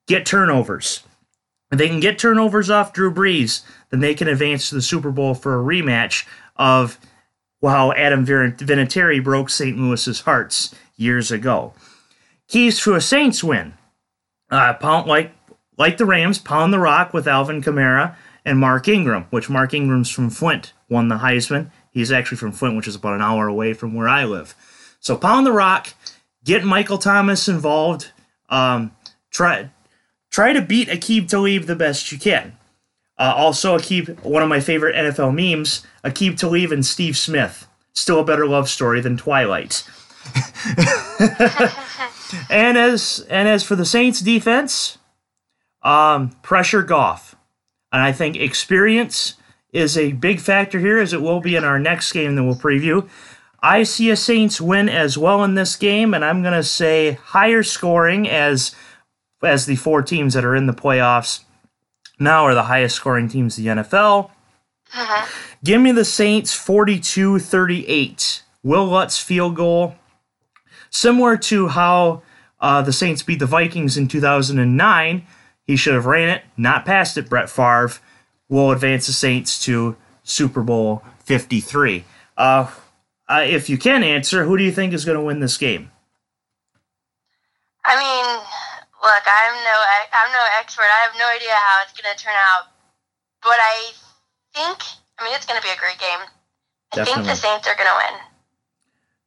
get 0.06 0.26
turnovers. 0.26 1.02
If 1.70 1.78
they 1.78 1.88
can 1.88 2.00
get 2.00 2.18
turnovers 2.18 2.70
off 2.70 2.92
Drew 2.92 3.12
Brees, 3.12 3.62
then 3.90 4.00
they 4.00 4.14
can 4.14 4.28
advance 4.28 4.68
to 4.68 4.74
the 4.74 4.82
Super 4.82 5.10
Bowl 5.10 5.34
for 5.34 5.58
a 5.58 5.64
rematch 5.64 6.26
of 6.56 6.98
how 7.62 7.92
Adam 7.92 8.26
Vinatieri 8.26 9.24
broke 9.24 9.48
St. 9.48 9.76
Louis's 9.76 10.20
hearts 10.20 10.74
years 10.96 11.30
ago. 11.30 11.72
Keys 12.46 12.78
to 12.80 12.94
a 12.94 13.00
Saints 13.00 13.42
win. 13.42 13.74
Uh, 14.50 14.74
pound 14.74 15.06
like 15.06 15.32
like 15.76 15.96
the 15.96 16.06
Rams, 16.06 16.38
pound 16.38 16.72
the 16.72 16.78
rock 16.78 17.12
with 17.12 17.26
Alvin 17.26 17.62
Kamara 17.62 18.14
and 18.44 18.58
Mark 18.58 18.86
Ingram, 18.86 19.26
which 19.30 19.50
Mark 19.50 19.74
Ingram's 19.74 20.10
from 20.10 20.30
Flint, 20.30 20.72
won 20.88 21.08
the 21.08 21.16
Heisman. 21.16 21.70
He's 21.90 22.12
actually 22.12 22.36
from 22.36 22.52
Flint, 22.52 22.76
which 22.76 22.86
is 22.86 22.94
about 22.94 23.14
an 23.14 23.22
hour 23.22 23.48
away 23.48 23.72
from 23.72 23.94
where 23.94 24.08
I 24.08 24.24
live. 24.24 24.54
So 25.04 25.16
pound 25.18 25.46
the 25.46 25.52
rock, 25.52 25.92
get 26.44 26.64
Michael 26.64 26.96
Thomas 26.96 27.46
involved. 27.46 28.12
Um, 28.48 28.96
try 29.30 29.68
try 30.30 30.54
to 30.54 30.62
beat 30.62 30.88
Aqib 30.88 31.28
Talib 31.28 31.64
the 31.64 31.76
best 31.76 32.10
you 32.10 32.18
can. 32.18 32.56
Uh, 33.18 33.34
also, 33.36 33.76
Aqib, 33.76 34.24
one 34.24 34.42
of 34.42 34.48
my 34.48 34.60
favorite 34.60 34.96
NFL 34.96 35.34
memes, 35.34 35.86
Aqib 36.04 36.38
Talib 36.38 36.72
and 36.72 36.86
Steve 36.86 37.18
Smith. 37.18 37.68
Still 37.92 38.20
a 38.20 38.24
better 38.24 38.46
love 38.46 38.70
story 38.70 39.02
than 39.02 39.18
Twilight. 39.18 39.86
and 42.48 42.78
as 42.78 43.26
and 43.28 43.46
as 43.46 43.62
for 43.62 43.76
the 43.76 43.84
Saints 43.84 44.22
defense, 44.22 44.96
um, 45.82 46.30
pressure 46.40 46.82
Goff, 46.82 47.36
and 47.92 48.00
I 48.00 48.10
think 48.10 48.36
experience 48.36 49.34
is 49.70 49.98
a 49.98 50.12
big 50.12 50.40
factor 50.40 50.78
here, 50.78 50.98
as 50.98 51.12
it 51.12 51.20
will 51.20 51.40
be 51.40 51.56
in 51.56 51.64
our 51.64 51.78
next 51.78 52.10
game 52.12 52.36
that 52.36 52.44
we'll 52.44 52.54
preview. 52.54 53.06
I 53.64 53.84
see 53.84 54.10
a 54.10 54.16
Saints 54.16 54.60
win 54.60 54.90
as 54.90 55.16
well 55.16 55.42
in 55.42 55.54
this 55.54 55.74
game, 55.74 56.12
and 56.12 56.22
I'm 56.22 56.42
going 56.42 56.52
to 56.52 56.62
say 56.62 57.12
higher 57.12 57.62
scoring 57.62 58.28
as 58.28 58.76
as 59.42 59.64
the 59.64 59.76
four 59.76 60.02
teams 60.02 60.34
that 60.34 60.44
are 60.44 60.54
in 60.54 60.66
the 60.66 60.74
playoffs 60.74 61.44
now 62.18 62.44
are 62.44 62.54
the 62.54 62.64
highest 62.64 62.96
scoring 62.96 63.26
teams 63.26 63.58
in 63.58 63.64
the 63.64 63.82
NFL. 63.82 64.30
Uh-huh. 64.92 65.26
Give 65.64 65.80
me 65.80 65.92
the 65.92 66.04
Saints 66.04 66.52
42 66.52 67.38
38. 67.38 68.42
Wil 68.62 68.84
Lutz 68.84 69.18
field 69.18 69.56
goal. 69.56 69.96
Similar 70.90 71.38
to 71.38 71.68
how 71.68 72.22
uh, 72.60 72.82
the 72.82 72.92
Saints 72.92 73.22
beat 73.22 73.38
the 73.38 73.46
Vikings 73.46 73.96
in 73.96 74.08
2009, 74.08 75.26
he 75.66 75.76
should 75.76 75.94
have 75.94 76.04
ran 76.04 76.28
it, 76.28 76.42
not 76.58 76.84
passed 76.84 77.16
it, 77.16 77.30
Brett 77.30 77.48
Favre. 77.48 77.92
Will 78.50 78.70
advance 78.72 79.06
the 79.06 79.14
Saints 79.14 79.64
to 79.64 79.96
Super 80.22 80.62
Bowl 80.62 81.02
53. 81.20 82.04
Uh, 82.36 82.70
uh, 83.34 83.40
if 83.40 83.68
you 83.68 83.76
can 83.76 84.02
answer, 84.02 84.44
who 84.44 84.56
do 84.56 84.62
you 84.62 84.70
think 84.70 84.92
is 84.92 85.04
going 85.04 85.18
to 85.18 85.24
win 85.24 85.40
this 85.40 85.56
game? 85.56 85.90
I 87.84 87.96
mean, 87.96 88.26
look, 89.02 89.24
I'm 89.26 89.54
no 89.64 89.76
I'm 90.12 90.32
no 90.32 90.44
expert. 90.60 90.84
I 90.84 91.06
have 91.06 91.14
no 91.18 91.26
idea 91.28 91.50
how 91.50 91.82
it's 91.82 92.00
going 92.00 92.14
to 92.14 92.22
turn 92.22 92.34
out, 92.54 92.68
but 93.42 93.56
I 93.58 93.90
think 94.54 94.78
I 95.18 95.24
mean 95.24 95.34
it's 95.34 95.46
going 95.46 95.60
to 95.60 95.66
be 95.66 95.72
a 95.72 95.76
great 95.76 95.98
game. 95.98 96.26
I 96.92 96.96
Definitely. 96.96 97.24
think 97.24 97.26
the 97.26 97.40
Saints 97.40 97.68
are 97.68 97.74
going 97.74 97.88
to 97.88 97.96
win. 97.96 98.20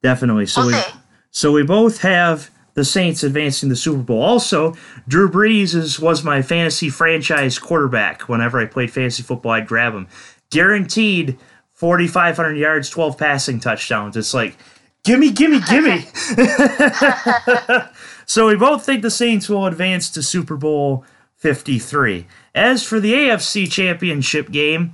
Definitely. 0.01 0.45
So 0.45 0.61
we'll 0.61 0.69
we 0.69 0.81
see. 0.81 0.91
so 1.31 1.51
we 1.51 1.63
both 1.63 2.01
have 2.01 2.49
the 2.75 2.85
Saints 2.85 3.23
advancing 3.23 3.69
the 3.69 3.75
Super 3.75 4.01
Bowl. 4.01 4.21
Also, 4.21 4.75
Drew 5.07 5.29
Brees 5.29 5.75
is, 5.75 5.99
was 5.99 6.23
my 6.23 6.41
fantasy 6.41 6.89
franchise 6.89 7.59
quarterback. 7.59 8.29
Whenever 8.29 8.59
I 8.59 8.65
played 8.65 8.91
fantasy 8.91 9.23
football, 9.23 9.51
I'd 9.51 9.67
grab 9.67 9.93
him. 9.93 10.07
Guaranteed 10.51 11.37
4,500 11.77 12.55
yards, 12.57 12.89
12 12.89 13.17
passing 13.19 13.59
touchdowns. 13.59 14.17
It's 14.17 14.33
like, 14.33 14.57
gimme, 15.03 15.31
gimme, 15.31 15.61
gimme. 15.61 16.05
so 18.25 18.47
we 18.47 18.55
both 18.55 18.83
think 18.83 19.03
the 19.03 19.11
Saints 19.11 19.47
will 19.47 19.67
advance 19.67 20.09
to 20.09 20.23
Super 20.23 20.57
Bowl 20.57 21.05
53. 21.35 22.25
As 22.55 22.83
for 22.83 22.99
the 22.99 23.13
AFC 23.13 23.71
Championship 23.71 24.49
game, 24.49 24.93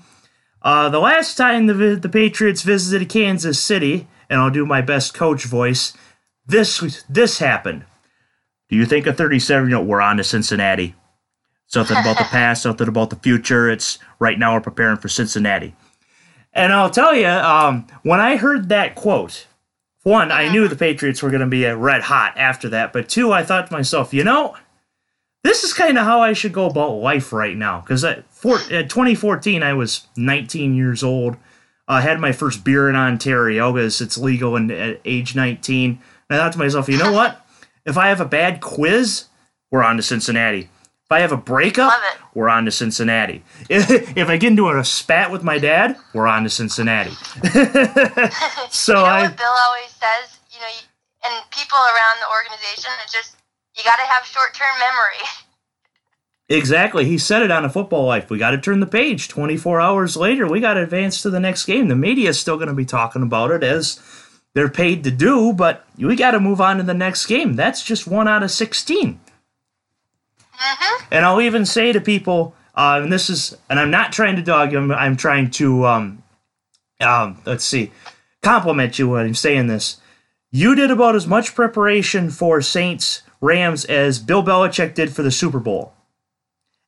uh, 0.62 0.90
the 0.90 1.00
last 1.00 1.36
time 1.36 1.68
the, 1.68 1.74
the 1.74 2.10
Patriots 2.10 2.64
visited 2.64 3.08
Kansas 3.08 3.62
City, 3.62 4.08
and 4.30 4.42
I'll 4.42 4.52
do 4.52 4.66
my 4.66 4.82
best 4.82 5.14
coach 5.14 5.46
voice, 5.46 5.94
this 6.46 7.06
this 7.08 7.40
happened. 7.40 7.86
Do 8.68 8.76
you 8.76 8.86
think 8.86 9.08
a 9.08 9.14
37 9.14 9.70
year 9.70 9.78
old, 9.78 9.88
we're 9.88 10.02
on 10.02 10.18
to 10.18 10.24
Cincinnati? 10.26 10.96
Something 11.68 11.96
about 11.96 12.18
the 12.18 12.24
past, 12.30 12.62
something 12.62 12.90
about 12.90 13.10
the 13.10 13.16
future. 13.16 13.70
It's 13.70 14.00
right 14.20 14.38
now 14.38 14.54
we're 14.54 14.62
preparing 14.62 14.98
for 14.98 15.08
Cincinnati. 15.08 15.76
And 16.54 16.72
I'll 16.72 16.90
tell 16.90 17.16
you, 17.16 17.28
um, 17.28 17.88
when 18.04 18.20
I 18.20 18.36
heard 18.36 18.70
that 18.70 18.96
quote, 18.96 19.48
one, 20.04 20.32
I 20.32 20.50
knew 20.50 20.68
the 20.68 20.76
Patriots 20.76 21.24
were 21.24 21.30
going 21.30 21.42
to 21.42 21.48
be 21.48 21.66
red 21.66 22.04
hot 22.04 22.38
after 22.38 22.70
that. 22.70 22.94
But 22.94 23.10
two, 23.10 23.32
I 23.32 23.44
thought 23.44 23.68
to 23.68 23.74
myself, 23.74 24.14
you 24.14 24.24
know, 24.24 24.56
this 25.44 25.64
is 25.64 25.74
kind 25.74 25.98
of 25.98 26.06
how 26.06 26.22
I 26.22 26.34
should 26.34 26.54
go 26.54 26.66
about 26.66 26.96
life 26.96 27.34
right 27.34 27.56
now. 27.56 27.82
Because 27.82 28.04
at, 28.04 28.20
at 28.20 28.90
2014, 28.90 29.64
I 29.64 29.74
was 29.74 30.06
19 30.18 30.76
years 30.76 31.04
old. 31.04 31.38
I 31.88 32.02
had 32.02 32.20
my 32.20 32.32
first 32.32 32.64
beer 32.64 32.90
in 32.90 32.96
Ontario 32.96 33.74
because 33.74 34.02
it's 34.02 34.18
legal 34.18 34.56
in, 34.56 34.72
at 34.72 35.02
age 35.06 35.36
19. 35.36 35.92
And 35.92 36.00
I 36.30 36.38
thought 36.38 36.54
to 36.54 36.60
myself, 36.60 36.90
you 36.90 36.98
know 36.98 37.12
what? 37.12 37.46
If 37.86 37.98
I 37.98 38.08
have 38.08 38.22
a 38.22 38.26
bad 38.26 38.62
quiz, 38.62 39.26
we're 39.72 39.84
on 39.84 39.98
to 39.98 40.04
Cincinnati. 40.04 40.70
I 41.14 41.20
have 41.20 41.32
a 41.32 41.38
breakup, 41.38 41.94
we're 42.34 42.50
on 42.50 42.66
to 42.66 42.72
Cincinnati. 42.72 43.44
If, 43.70 43.90
if 44.18 44.30
I 44.30 44.38
get 44.38 44.48
into 44.48 44.70
a 44.70 44.84
spat 44.84 45.32
with 45.32 45.44
my 45.44 45.58
dad, 45.58 45.98
we're 46.14 46.28
on 46.28 46.44
to 46.44 46.50
Cincinnati. 46.50 47.12
so 48.70 48.94
you 48.94 49.00
know 49.00 49.06
I. 49.06 49.28
Bill 49.28 49.56
always 49.68 49.92
says, 49.92 50.40
you 50.52 50.60
know, 50.60 50.68
you, 50.68 50.84
and 51.26 51.50
people 51.52 51.78
around 51.78 52.20
the 52.20 52.30
organization, 52.30 52.92
it's 53.04 53.14
just 53.14 53.36
you 53.78 53.84
got 53.84 53.98
to 53.98 54.04
have 54.04 54.26
short-term 54.26 54.80
memory. 54.80 55.28
Exactly. 56.50 57.06
He 57.06 57.18
said 57.18 57.42
it 57.42 57.52
on 57.52 57.66
a 57.66 57.70
football 57.70 58.06
life. 58.06 58.30
We 58.30 58.38
got 58.38 58.52
to 58.52 58.58
turn 58.58 58.80
the 58.82 58.86
page. 58.86 59.30
24 59.30 59.80
hours 59.80 60.18
later, 60.18 60.46
we 60.46 60.60
got 60.60 60.74
to 60.76 60.84
advance 60.84 61.22
to 61.22 61.30
the 61.30 61.40
next 61.40 61.66
game. 61.66 61.88
The 61.88 61.96
media 61.96 62.30
is 62.30 62.40
still 62.40 62.58
going 62.58 62.68
to 62.68 62.74
be 62.74 62.86
talking 62.86 63.24
about 63.24 63.52
it 63.52 63.64
as 63.64 64.00
they're 64.54 64.70
paid 64.70 65.04
to 65.06 65.12
do, 65.12 65.54
but 65.54 65.86
we 65.98 66.16
got 66.16 66.32
to 66.32 66.40
move 66.40 66.62
on 66.62 66.78
to 66.78 66.84
the 66.84 66.94
next 66.94 67.26
game. 67.26 67.54
That's 67.56 67.84
just 67.84 68.08
one 68.08 68.28
out 68.28 68.44
of 68.44 68.52
16. 68.52 69.20
Mm-hmm. 70.64 71.06
And 71.12 71.26
I'll 71.26 71.42
even 71.42 71.66
say 71.66 71.92
to 71.92 72.02
people, 72.02 72.56
uh, 72.76 73.00
and 73.04 73.12
this 73.12 73.30
is, 73.30 73.58
and 73.70 73.80
I'm 73.80 73.92
not 73.92 74.12
trying 74.12 74.36
to 74.38 74.42
dog 74.42 74.72
you, 74.72 74.78
I'm, 74.78 74.92
I'm 74.92 75.18
trying 75.18 75.52
to, 75.52 75.86
um, 75.86 76.24
um, 77.02 77.42
let's 77.46 77.66
see, 77.66 77.92
compliment 78.42 78.98
you 78.98 79.10
when 79.10 79.26
I'm 79.26 79.36
saying 79.36 79.68
this. 79.68 79.98
You 80.52 80.76
did 80.76 80.92
about 80.92 81.16
as 81.16 81.28
much 81.28 81.56
preparation 81.56 82.30
for 82.30 82.62
Saints 82.62 83.24
Rams 83.42 83.86
as 83.86 84.20
Bill 84.20 84.44
Belichick 84.44 84.94
did 84.94 85.14
for 85.14 85.24
the 85.24 85.32
Super 85.32 85.60
Bowl. 85.60 85.94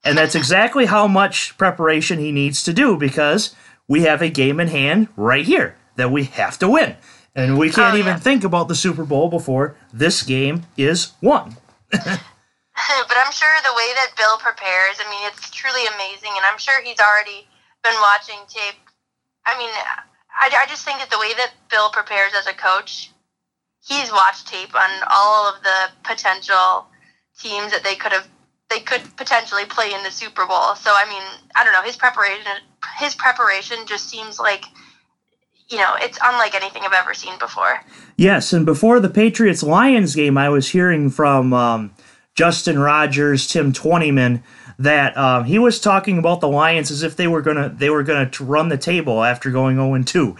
And 0.03 0.17
that's 0.17 0.35
exactly 0.41 0.85
how 0.85 1.07
much 1.07 1.57
preparation 1.57 2.19
he 2.19 2.31
needs 2.31 2.63
to 2.63 2.73
do 2.73 2.95
because 2.95 3.55
we 3.87 4.01
have 4.03 4.21
a 4.21 4.29
game 4.29 4.59
in 4.59 4.67
hand 4.69 5.07
right 5.15 5.45
here 5.45 5.75
that 5.95 6.11
we 6.11 6.25
have 6.25 6.57
to 6.59 6.69
win. 6.69 6.95
And 7.35 7.57
we 7.57 7.69
can't 7.69 7.95
Oh, 7.95 7.97
even 7.97 8.17
think 8.17 8.43
about 8.45 8.69
the 8.69 8.75
Super 8.75 9.03
Bowl 9.03 9.29
before 9.29 9.75
this 9.91 10.23
game 10.23 10.63
is 10.77 11.11
won. 11.21 11.57
but 13.07 13.17
I'm 13.17 13.31
sure 13.31 13.49
the 13.63 13.75
way 13.75 13.89
that 13.95 14.15
Bill 14.17 14.37
prepares, 14.37 14.99
I 14.99 15.09
mean, 15.09 15.23
it's 15.31 15.49
truly 15.49 15.87
amazing, 15.95 16.31
and 16.35 16.45
I'm 16.45 16.59
sure 16.59 16.83
he's 16.83 16.99
already 16.99 17.47
been 17.83 17.95
watching 18.01 18.39
tape. 18.47 18.79
I 19.45 19.57
mean, 19.57 19.71
I, 20.35 20.51
I 20.51 20.65
just 20.67 20.83
think 20.83 20.99
that 20.99 21.09
the 21.09 21.19
way 21.19 21.31
that 21.37 21.53
Bill 21.69 21.89
prepares 21.89 22.33
as 22.37 22.47
a 22.47 22.53
coach, 22.53 23.11
he's 23.79 24.11
watched 24.11 24.47
tape 24.47 24.75
on 24.75 24.89
all 25.09 25.47
of 25.47 25.63
the 25.63 25.89
potential 26.03 26.87
teams 27.39 27.71
that 27.71 27.83
they 27.83 27.95
could 27.95 28.11
have 28.11 28.27
they 28.71 28.79
could 28.79 29.01
potentially 29.15 29.63
play 29.65 29.93
in 29.93 30.01
the 30.01 30.09
Super 30.09 30.45
Bowl. 30.47 30.73
So 30.75 30.91
I 30.91 31.05
mean, 31.07 31.21
I 31.55 31.63
don't 31.63 31.73
know, 31.73 31.83
his 31.83 31.95
preparation 31.95 32.51
his 32.97 33.15
preparation 33.15 33.85
just 33.85 34.09
seems 34.09 34.39
like 34.39 34.65
you 35.69 35.77
know, 35.77 35.95
it's 35.99 36.19
unlike 36.23 36.55
anything 36.55 36.83
I've 36.85 36.93
ever 36.93 37.13
seen 37.13 37.37
before. 37.39 37.81
Yes, 38.17 38.53
and 38.53 38.65
before 38.65 38.99
the 38.99 39.09
Patriots 39.09 39.63
Lions 39.63 40.15
game, 40.15 40.37
I 40.37 40.49
was 40.49 40.69
hearing 40.69 41.09
from 41.09 41.53
um, 41.53 41.91
Justin 42.35 42.77
Rogers, 42.77 43.47
Tim 43.47 43.71
Twentyman, 43.71 44.43
that 44.77 45.17
um, 45.17 45.45
he 45.45 45.57
was 45.57 45.79
talking 45.79 46.17
about 46.17 46.41
the 46.41 46.49
Lions 46.49 46.91
as 46.91 47.01
if 47.01 47.15
they 47.15 47.27
were 47.27 47.41
gonna 47.41 47.69
they 47.69 47.89
were 47.89 48.03
gonna 48.03 48.29
run 48.41 48.67
the 48.67 48.77
table 48.77 49.23
after 49.23 49.49
going 49.49 49.77
0 49.77 50.03
2. 50.03 50.35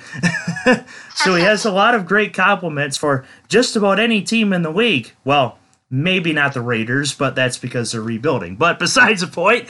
so 1.15 1.35
he 1.35 1.43
has 1.43 1.63
a 1.63 1.71
lot 1.71 1.95
of 1.95 2.05
great 2.05 2.33
compliments 2.33 2.97
for 2.97 3.25
just 3.47 3.75
about 3.77 3.99
any 3.99 4.21
team 4.21 4.51
in 4.51 4.61
the 4.61 4.71
league. 4.71 5.13
Well, 5.23 5.57
maybe 5.89 6.33
not 6.33 6.53
the 6.53 6.61
Raiders, 6.61 7.13
but 7.13 7.33
that's 7.33 7.57
because 7.57 7.93
they're 7.93 8.01
rebuilding. 8.01 8.57
But 8.57 8.77
besides 8.77 9.21
the 9.21 9.27
point, 9.27 9.69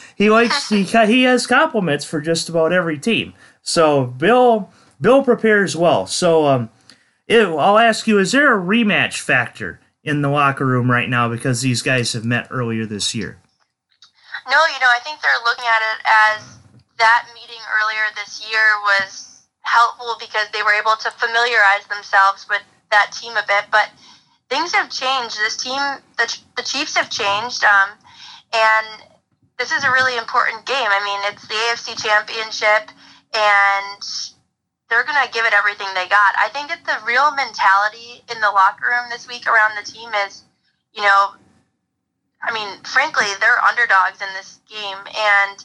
he 0.16 0.30
likes 0.30 0.68
he 0.68 0.82
he 0.82 1.22
has 1.22 1.46
compliments 1.46 2.04
for 2.04 2.20
just 2.20 2.48
about 2.48 2.72
every 2.72 2.98
team. 2.98 3.34
So 3.62 4.06
Bill 4.06 4.70
Bill 5.00 5.22
prepares 5.22 5.76
well. 5.76 6.08
So 6.08 6.46
um, 6.46 6.70
it, 7.28 7.44
I'll 7.44 7.78
ask 7.78 8.08
you: 8.08 8.18
Is 8.18 8.32
there 8.32 8.52
a 8.52 8.60
rematch 8.60 9.20
factor 9.20 9.78
in 10.06 10.22
the 10.22 10.30
locker 10.30 10.64
room 10.64 10.88
right 10.88 11.10
now 11.10 11.28
because 11.28 11.60
these 11.60 11.82
guys 11.82 12.12
have 12.14 12.24
met 12.24 12.46
earlier 12.50 12.86
this 12.86 13.14
year? 13.14 13.42
No, 14.48 14.56
you 14.72 14.80
know, 14.80 14.86
I 14.86 15.00
think 15.02 15.20
they're 15.20 15.44
looking 15.44 15.66
at 15.66 15.82
it 15.82 15.98
as 16.06 16.58
that 16.98 17.26
meeting 17.34 17.60
earlier 17.82 18.06
this 18.14 18.40
year 18.48 18.62
was 18.86 19.42
helpful 19.62 20.16
because 20.20 20.46
they 20.54 20.62
were 20.62 20.72
able 20.72 20.94
to 20.94 21.10
familiarize 21.10 21.84
themselves 21.90 22.46
with 22.48 22.62
that 22.92 23.10
team 23.10 23.36
a 23.36 23.42
bit. 23.48 23.66
But 23.72 23.90
things 24.48 24.72
have 24.72 24.88
changed. 24.88 25.36
This 25.38 25.56
team, 25.56 25.82
the, 26.16 26.38
the 26.56 26.62
Chiefs 26.62 26.96
have 26.96 27.10
changed, 27.10 27.64
um, 27.64 27.90
and 28.54 29.02
this 29.58 29.72
is 29.72 29.82
a 29.82 29.90
really 29.90 30.16
important 30.16 30.64
game. 30.66 30.86
I 30.86 31.02
mean, 31.02 31.20
it's 31.34 31.48
the 31.48 31.58
AFC 31.66 32.00
Championship, 32.00 32.94
and 33.34 34.02
they're 34.88 35.04
going 35.04 35.18
to 35.24 35.32
give 35.32 35.44
it 35.44 35.52
everything 35.52 35.88
they 35.94 36.06
got. 36.08 36.34
I 36.38 36.48
think 36.52 36.68
that 36.68 36.84
the 36.86 37.04
real 37.06 37.34
mentality 37.34 38.22
in 38.30 38.40
the 38.40 38.50
locker 38.50 38.86
room 38.86 39.10
this 39.10 39.26
week 39.26 39.46
around 39.46 39.76
the 39.76 39.84
team 39.84 40.10
is, 40.26 40.44
you 40.94 41.02
know, 41.02 41.34
I 42.42 42.52
mean, 42.52 42.82
frankly, 42.84 43.26
they're 43.40 43.58
underdogs 43.64 44.22
in 44.22 44.28
this 44.34 44.60
game, 44.68 44.98
and 44.98 45.64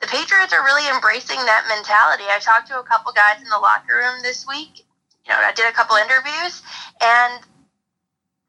the 0.00 0.06
Patriots 0.06 0.52
are 0.52 0.64
really 0.64 0.86
embracing 0.90 1.38
that 1.46 1.64
mentality. 1.68 2.24
I 2.28 2.38
talked 2.38 2.68
to 2.68 2.78
a 2.78 2.84
couple 2.84 3.12
guys 3.12 3.40
in 3.40 3.48
the 3.48 3.58
locker 3.58 3.96
room 3.96 4.20
this 4.22 4.46
week. 4.46 4.84
You 5.24 5.30
know, 5.32 5.38
I 5.38 5.52
did 5.52 5.66
a 5.66 5.72
couple 5.72 5.96
interviews, 5.96 6.60
and 7.00 7.40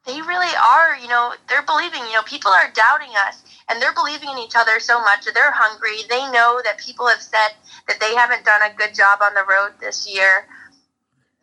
they 0.05 0.21
really 0.21 0.53
are. 0.55 0.97
You 0.97 1.07
know, 1.07 1.33
they're 1.49 1.63
believing. 1.65 2.01
You 2.07 2.13
know, 2.13 2.23
people 2.23 2.51
are 2.51 2.71
doubting 2.73 3.13
us, 3.27 3.43
and 3.69 3.81
they're 3.81 3.93
believing 3.93 4.29
in 4.29 4.39
each 4.39 4.55
other 4.55 4.79
so 4.79 4.99
much. 5.01 5.25
that 5.25 5.33
They're 5.33 5.51
hungry. 5.51 6.03
They 6.09 6.29
know 6.31 6.61
that 6.63 6.77
people 6.79 7.07
have 7.07 7.21
said 7.21 7.55
that 7.87 7.99
they 7.99 8.15
haven't 8.15 8.45
done 8.45 8.61
a 8.63 8.73
good 8.75 8.93
job 8.93 9.19
on 9.21 9.33
the 9.33 9.45
road 9.49 9.73
this 9.79 10.07
year. 10.09 10.47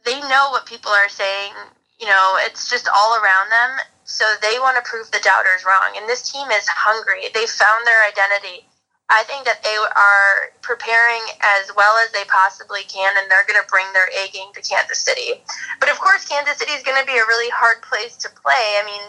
They 0.05 0.21
know 0.21 0.49
what 0.51 0.67
people 0.67 0.93
are 0.93 1.09
saying. 1.09 1.53
You 2.01 2.07
know, 2.07 2.39
it's 2.41 2.71
just 2.71 2.89
all 2.89 3.17
around 3.17 3.51
them. 3.51 3.79
So 4.05 4.25
they 4.43 4.59
want 4.59 4.77
to 4.83 4.91
prove 4.91 5.11
the 5.11 5.21
doubters 5.23 5.65
wrong. 5.67 5.95
And 5.97 6.09
this 6.09 6.31
team 6.33 6.51
is 6.51 6.67
hungry. 6.69 7.29
They 7.35 7.47
found 7.47 7.87
their 7.87 8.03
identity. 8.09 8.67
I 9.11 9.25
think 9.27 9.45
that 9.45 9.63
they 9.67 9.75
are 9.75 10.55
preparing 10.63 11.21
as 11.43 11.71
well 11.75 11.99
as 11.99 12.13
they 12.13 12.23
possibly 12.31 12.87
can, 12.87 13.13
and 13.19 13.29
they're 13.29 13.45
going 13.45 13.61
to 13.61 13.67
bring 13.67 13.87
their 13.93 14.07
A 14.07 14.31
game 14.31 14.55
to 14.55 14.63
Kansas 14.63 15.03
City. 15.03 15.43
But 15.81 15.91
of 15.91 15.99
course, 15.99 16.25
Kansas 16.25 16.57
City 16.57 16.73
is 16.73 16.83
going 16.87 16.99
to 16.99 17.07
be 17.07 17.19
a 17.19 17.27
really 17.27 17.51
hard 17.51 17.83
place 17.83 18.17
to 18.23 18.29
play. 18.31 18.79
I 18.79 18.87
mean, 18.87 19.03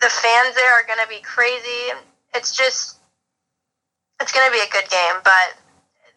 the 0.00 0.08
fans 0.08 0.56
there 0.56 0.72
are 0.72 0.86
going 0.86 0.98
to 1.04 1.08
be 1.08 1.20
crazy. 1.20 1.92
It's 2.34 2.56
just, 2.56 2.96
it's 4.20 4.32
going 4.32 4.48
to 4.48 4.52
be 4.52 4.64
a 4.64 4.72
good 4.72 4.88
game, 4.88 5.20
but 5.22 5.60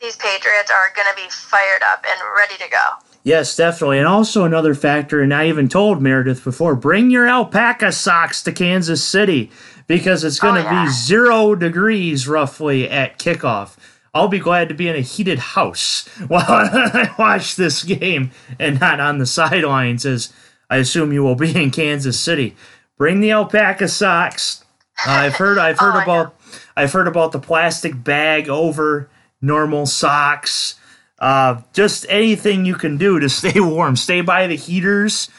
these 0.01 0.15
Patriots 0.15 0.71
are 0.71 0.93
going 0.95 1.07
to 1.11 1.21
be 1.21 1.27
fired 1.29 1.83
up 1.83 2.05
and 2.07 2.19
ready 2.35 2.55
to 2.63 2.69
go. 2.71 3.03
Yes, 3.23 3.57
definitely. 3.57 3.97
And 3.97 4.07
also 4.07 4.45
another 4.45 4.73
factor, 4.73 5.21
and 5.21 5.33
I 5.33 5.49
even 5.49 5.67
told 5.67 6.01
Meredith 6.01 6.45
before, 6.45 6.75
bring 6.75 7.11
your 7.11 7.27
alpaca 7.27 7.91
socks 7.91 8.41
to 8.43 8.53
Kansas 8.53 9.03
City 9.03 9.51
because 9.87 10.23
it's 10.23 10.39
going 10.39 10.55
to 10.61 10.67
Oh, 10.67 10.71
yeah. 10.71 10.85
be 10.85 10.91
zero 10.91 11.55
degrees 11.55 12.27
roughly 12.27 12.89
at 12.89 13.17
kickoff. 13.19 13.75
I'll 14.13 14.27
be 14.27 14.39
glad 14.39 14.67
to 14.69 14.75
be 14.75 14.87
in 14.87 14.95
a 14.95 15.01
heated 15.01 15.39
house 15.39 16.07
while 16.27 16.43
I 16.47 17.13
watch 17.19 17.55
this 17.55 17.83
game 17.83 18.31
and 18.59 18.79
not 18.79 18.99
on 18.99 19.17
the 19.19 19.25
sidelines, 19.25 20.05
as 20.05 20.33
I 20.69 20.77
assume 20.77 21.13
you 21.13 21.23
will 21.23 21.35
be 21.35 21.55
in 21.55 21.71
Kansas 21.71 22.19
City. 22.19 22.55
Bring 22.97 23.19
the 23.19 23.31
alpaca 23.31 23.87
socks. 23.87 24.63
Uh, 25.07 25.11
I've 25.11 25.35
heard. 25.35 25.57
I've 25.59 25.77
heard 25.79 25.95
Oh, 25.97 26.01
about. 26.01 26.35
I've 26.75 26.91
heard 26.93 27.07
about 27.07 27.31
the 27.31 27.39
plastic 27.39 28.03
bag 28.03 28.49
over 28.49 29.09
normal 29.41 29.85
socks. 29.85 30.75
Uh, 31.19 31.61
just 31.73 32.05
anything 32.09 32.65
you 32.65 32.75
can 32.75 32.97
do 32.97 33.19
to 33.19 33.29
stay 33.29 33.59
warm. 33.59 33.95
Stay 33.95 34.21
by 34.21 34.47
the 34.47 34.55
heaters. 34.55 35.29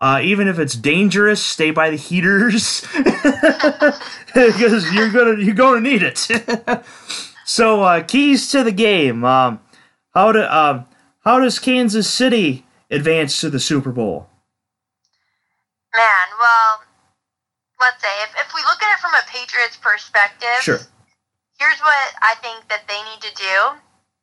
Uh, 0.00 0.20
even 0.22 0.46
if 0.46 0.58
it's 0.60 0.74
dangerous, 0.74 1.42
stay 1.42 1.72
by 1.72 1.90
the 1.90 1.96
heaters 1.96 2.86
because 4.34 4.92
you're 4.94 5.10
gonna 5.10 5.42
you're 5.42 5.54
gonna 5.54 5.80
need 5.80 6.02
it. 6.04 6.18
so 7.44 7.82
uh, 7.82 8.02
keys 8.02 8.50
to 8.52 8.62
the 8.62 8.70
game. 8.72 9.24
Um, 9.24 9.60
how 10.14 10.30
do 10.32 10.42
um, 10.42 10.86
how 11.24 11.40
does 11.40 11.58
Kansas 11.58 12.08
City 12.08 12.64
advance 12.90 13.40
to 13.40 13.50
the 13.50 13.58
Super 13.58 13.90
Bowl? 13.90 14.28
Man, 15.96 16.28
well, 16.38 16.82
let's 17.80 18.00
say 18.00 18.08
if, 18.22 18.30
if 18.46 18.54
we 18.54 18.60
look 18.62 18.80
at 18.82 18.96
it 18.96 19.00
from 19.00 19.14
a 19.14 19.22
Patriots 19.26 19.76
perspective, 19.80 20.60
Sure. 20.62 20.78
here's 21.58 21.80
what 21.80 22.14
I 22.22 22.34
think 22.40 22.68
that 22.68 22.82
they 22.86 23.02
need 23.10 23.20
to 23.22 23.34
do. 23.34 23.78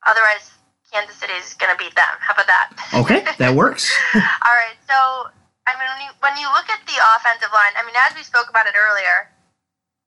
Otherwise, 0.08 0.52
Kansas 0.94 1.16
City 1.18 1.34
is 1.34 1.54
going 1.56 1.72
to 1.76 1.78
beat 1.84 1.96
them. 1.96 2.06
How 2.20 2.34
about 2.34 2.48
that? 2.48 2.70
Okay, 2.94 3.26
that 3.40 3.56
works. 3.56 3.92
All 4.16 4.22
right. 4.22 4.78
So, 4.88 5.30
I 5.66 5.74
mean, 5.78 5.90
when 5.90 6.02
you, 6.06 6.12
when 6.22 6.36
you 6.38 6.48
look 6.54 6.70
at 6.70 6.82
the 6.86 6.98
offensive 7.18 7.50
line, 7.50 7.74
I 7.74 7.86
mean, 7.86 7.98
as 7.98 8.14
we 8.14 8.22
spoke 8.22 8.50
about 8.50 8.70
it 8.70 8.78
earlier, 8.78 9.30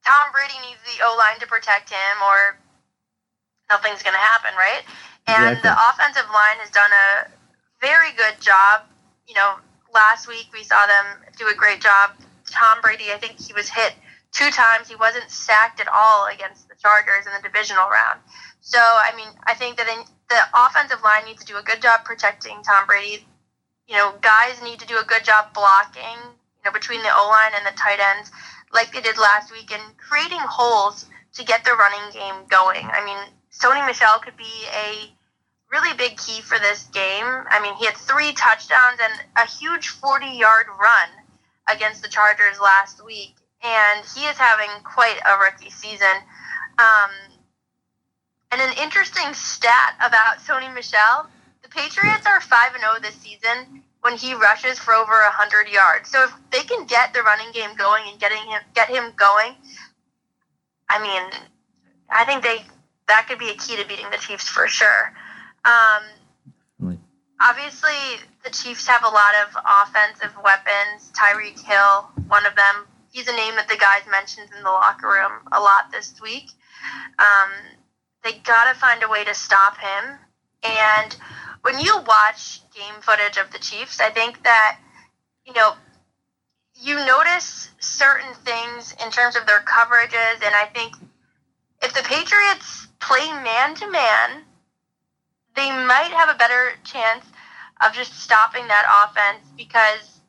Tom 0.07 0.31
Brady 0.31 0.55
needs 0.63 0.79
the 0.87 1.03
O 1.05 1.19
line 1.19 1.39
to 1.41 1.47
protect 1.47 1.91
him, 1.91 2.15
or 2.23 2.59
nothing's 3.71 4.03
going 4.03 4.15
to 4.15 4.23
happen, 4.23 4.55
right? 4.55 4.87
And 5.27 5.59
Exactly. 5.59 5.69
the 5.69 5.75
offensive 5.75 6.29
line 6.31 6.59
has 6.63 6.71
done 6.71 6.91
a 6.91 7.29
very 7.83 8.13
good 8.15 8.41
job. 8.41 8.87
You 9.27 9.35
know, 9.35 9.59
last 9.93 10.29
week 10.29 10.47
we 10.53 10.63
saw 10.63 10.87
them 10.87 11.27
do 11.37 11.49
a 11.49 11.55
great 11.55 11.81
job. 11.81 12.15
Tom 12.51 12.81
Brady, 12.81 13.13
I 13.13 13.19
think 13.19 13.39
he 13.39 13.53
was 13.53 13.69
hit 13.69 13.95
two 14.33 14.51
times. 14.51 14.89
He 14.89 14.97
wasn't 14.97 15.29
sacked 15.31 15.81
at 15.81 15.89
all 15.89 16.27
against 16.27 16.69
the 16.69 16.75
Chargers 16.81 17.27
in 17.27 17.33
the 17.35 17.43
divisional 17.43 17.89
round. 17.91 18.21
So, 18.61 18.79
I 18.79 19.13
mean, 19.17 19.29
I 19.47 19.55
think 19.55 19.77
that 19.77 19.89
in, 19.89 20.05
the 20.29 20.41
offensive 20.55 21.03
line 21.03 21.25
needs 21.25 21.45
to 21.45 21.47
do 21.47 21.57
a 21.59 21.63
good 21.63 21.81
job 21.83 22.05
protecting 22.05 22.63
Tom 22.63 22.87
Brady. 22.87 23.27
You 23.89 23.97
know, 23.97 24.15
guys 24.21 24.63
need 24.63 24.79
to 24.81 24.87
do 24.87 24.99
a 24.99 25.05
good 25.05 25.25
job 25.25 25.55
blocking, 25.55 26.21
you 26.23 26.65
know, 26.65 26.73
between 26.73 27.03
the 27.03 27.09
O 27.09 27.29
line 27.29 27.53
and 27.57 27.65
the 27.67 27.77
tight 27.79 27.99
ends, 28.17 28.31
like 28.73 28.93
they 28.93 29.01
did 29.01 29.17
last 29.17 29.51
week, 29.51 29.73
and 29.73 29.97
creating 29.97 30.41
holes 30.41 31.07
to 31.35 31.45
get 31.45 31.65
the 31.65 31.73
running 31.73 32.13
game 32.13 32.45
going. 32.49 32.85
I 32.85 33.05
mean, 33.05 33.19
Sony 33.51 33.85
Michel 33.87 34.19
could 34.19 34.37
be 34.37 34.67
a 34.75 35.11
really 35.71 35.97
big 35.97 36.17
key 36.17 36.41
for 36.41 36.59
this 36.59 36.85
game. 36.93 37.25
I 37.25 37.61
mean, 37.63 37.75
he 37.77 37.87
had 37.87 37.97
three 37.97 38.33
touchdowns 38.33 39.01
and 39.03 39.23
a 39.37 39.47
huge 39.47 39.89
40 39.89 40.27
yard 40.27 40.67
run 40.79 41.09
against 41.71 42.03
the 42.03 42.09
Chargers 42.09 42.61
last 42.61 43.05
week, 43.05 43.37
and 43.63 44.05
he 44.15 44.27
is 44.27 44.37
having 44.37 44.71
quite 44.85 45.19
a 45.25 45.39
rookie 45.39 45.71
season. 45.71 46.23
Um, 46.79 47.11
and 48.51 48.61
an 48.61 48.77
interesting 48.83 49.33
stat 49.35 49.95
about 50.01 50.39
Sony 50.39 50.73
Michel 50.75 51.29
the 51.69 51.81
Patriots 51.81 52.27
are 52.27 52.41
5 52.41 52.75
and 52.75 52.81
0 52.81 52.95
this 53.03 53.15
season 53.17 53.83
when 54.01 54.17
he 54.17 54.35
rushes 54.35 54.79
for 54.79 54.95
over 54.95 55.13
100 55.13 55.69
yards. 55.69 56.11
So 56.11 56.25
if 56.25 56.33
they 56.51 56.63
can 56.63 56.87
get 56.87 57.13
the 57.13 57.23
running 57.23 57.53
game 57.53 57.75
going 57.77 58.05
and 58.09 58.19
getting 58.21 58.39
him 58.39 58.61
get 58.75 58.89
him 58.89 59.13
going, 59.17 59.55
I 60.89 61.03
mean, 61.03 61.23
I 62.11 62.25
think 62.25 62.43
they 62.43 62.65
that 63.09 63.27
could 63.29 63.39
be 63.39 63.51
a 63.51 63.55
key 63.55 63.77
to 63.77 63.87
beating 63.87 64.11
the 64.11 64.19
Chiefs 64.19 64.49
for 64.49 64.69
sure. 64.69 65.13
Um, 65.65 66.03
obviously, 67.41 68.23
the 68.45 68.51
Chiefs 68.51 68.87
have 68.87 69.03
a 69.05 69.09
lot 69.09 69.35
of 69.43 69.57
offensive 69.89 70.37
weapons. 70.43 71.13
Tyreek 71.13 71.61
Hill, 71.61 72.09
one 72.29 72.47
of 72.47 72.55
them. 72.55 72.87
He's 73.11 73.27
a 73.27 73.33
name 73.33 73.55
that 73.57 73.69
the 73.69 73.77
guys 73.77 74.03
mentioned 74.11 74.49
in 74.57 74.63
the 74.63 74.71
locker 74.71 75.09
room 75.09 75.33
a 75.53 75.61
lot 75.61 75.91
this 75.91 76.21
week. 76.23 76.51
Um, 77.19 77.51
they 78.23 78.33
got 78.45 78.73
to 78.73 78.79
find 78.79 79.03
a 79.03 79.09
way 79.09 79.25
to 79.25 79.35
stop 79.35 79.79
him. 79.79 80.19
And 80.63 81.17
when 81.63 81.79
you 81.81 81.99
watch 82.07 82.61
game 82.75 83.01
footage 83.01 83.37
of 83.37 83.51
the 83.51 83.59
Chiefs, 83.59 84.01
I 84.01 84.11
think 84.11 84.43
that, 84.45 84.79
you 85.45 85.53
know, 85.53 85.75
you 86.75 86.97
notice 87.05 87.71
certain 87.81 88.35
things 88.45 88.95
in 89.05 89.11
terms 89.11 89.37
of 89.37 89.47
their 89.47 89.61
coverages. 89.61 90.43
And 90.45 90.55
I 90.55 90.71
think 90.73 90.95
if 91.83 91.93
the 91.93 92.03
Patriots 92.03 92.89
play 93.01 93.27
man 93.43 93.75
to 93.77 93.91
man, 93.91 94.45
they 95.57 95.71
might 95.71 96.13
have 96.13 96.29
a 96.29 96.39
better 96.39 96.73
chance 96.85 97.25
of 97.85 97.93
just 97.93 98.21
stopping 98.21 98.67
that 98.69 99.07
offense 99.09 99.47
because 99.57 100.21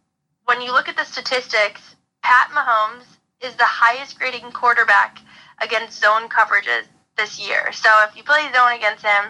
when 0.46 0.62
you 0.62 0.72
look 0.72 0.89
at 0.89 0.98
the 0.98 1.04
statistics, 1.04 1.96
Pat 2.24 2.50
Mahomes 2.50 3.06
is 3.42 3.56
the 3.56 3.65
highest 3.65 4.18
grading 4.18 4.52
quarterback 4.52 5.20
against 5.62 6.02
zone 6.02 6.30
coverages 6.30 6.86
this 7.18 7.39
year. 7.39 7.72
So 7.72 7.89
if 8.08 8.15
you 8.15 8.24
play 8.24 8.50
zone 8.54 8.74
against 8.74 9.04
him, 9.04 9.26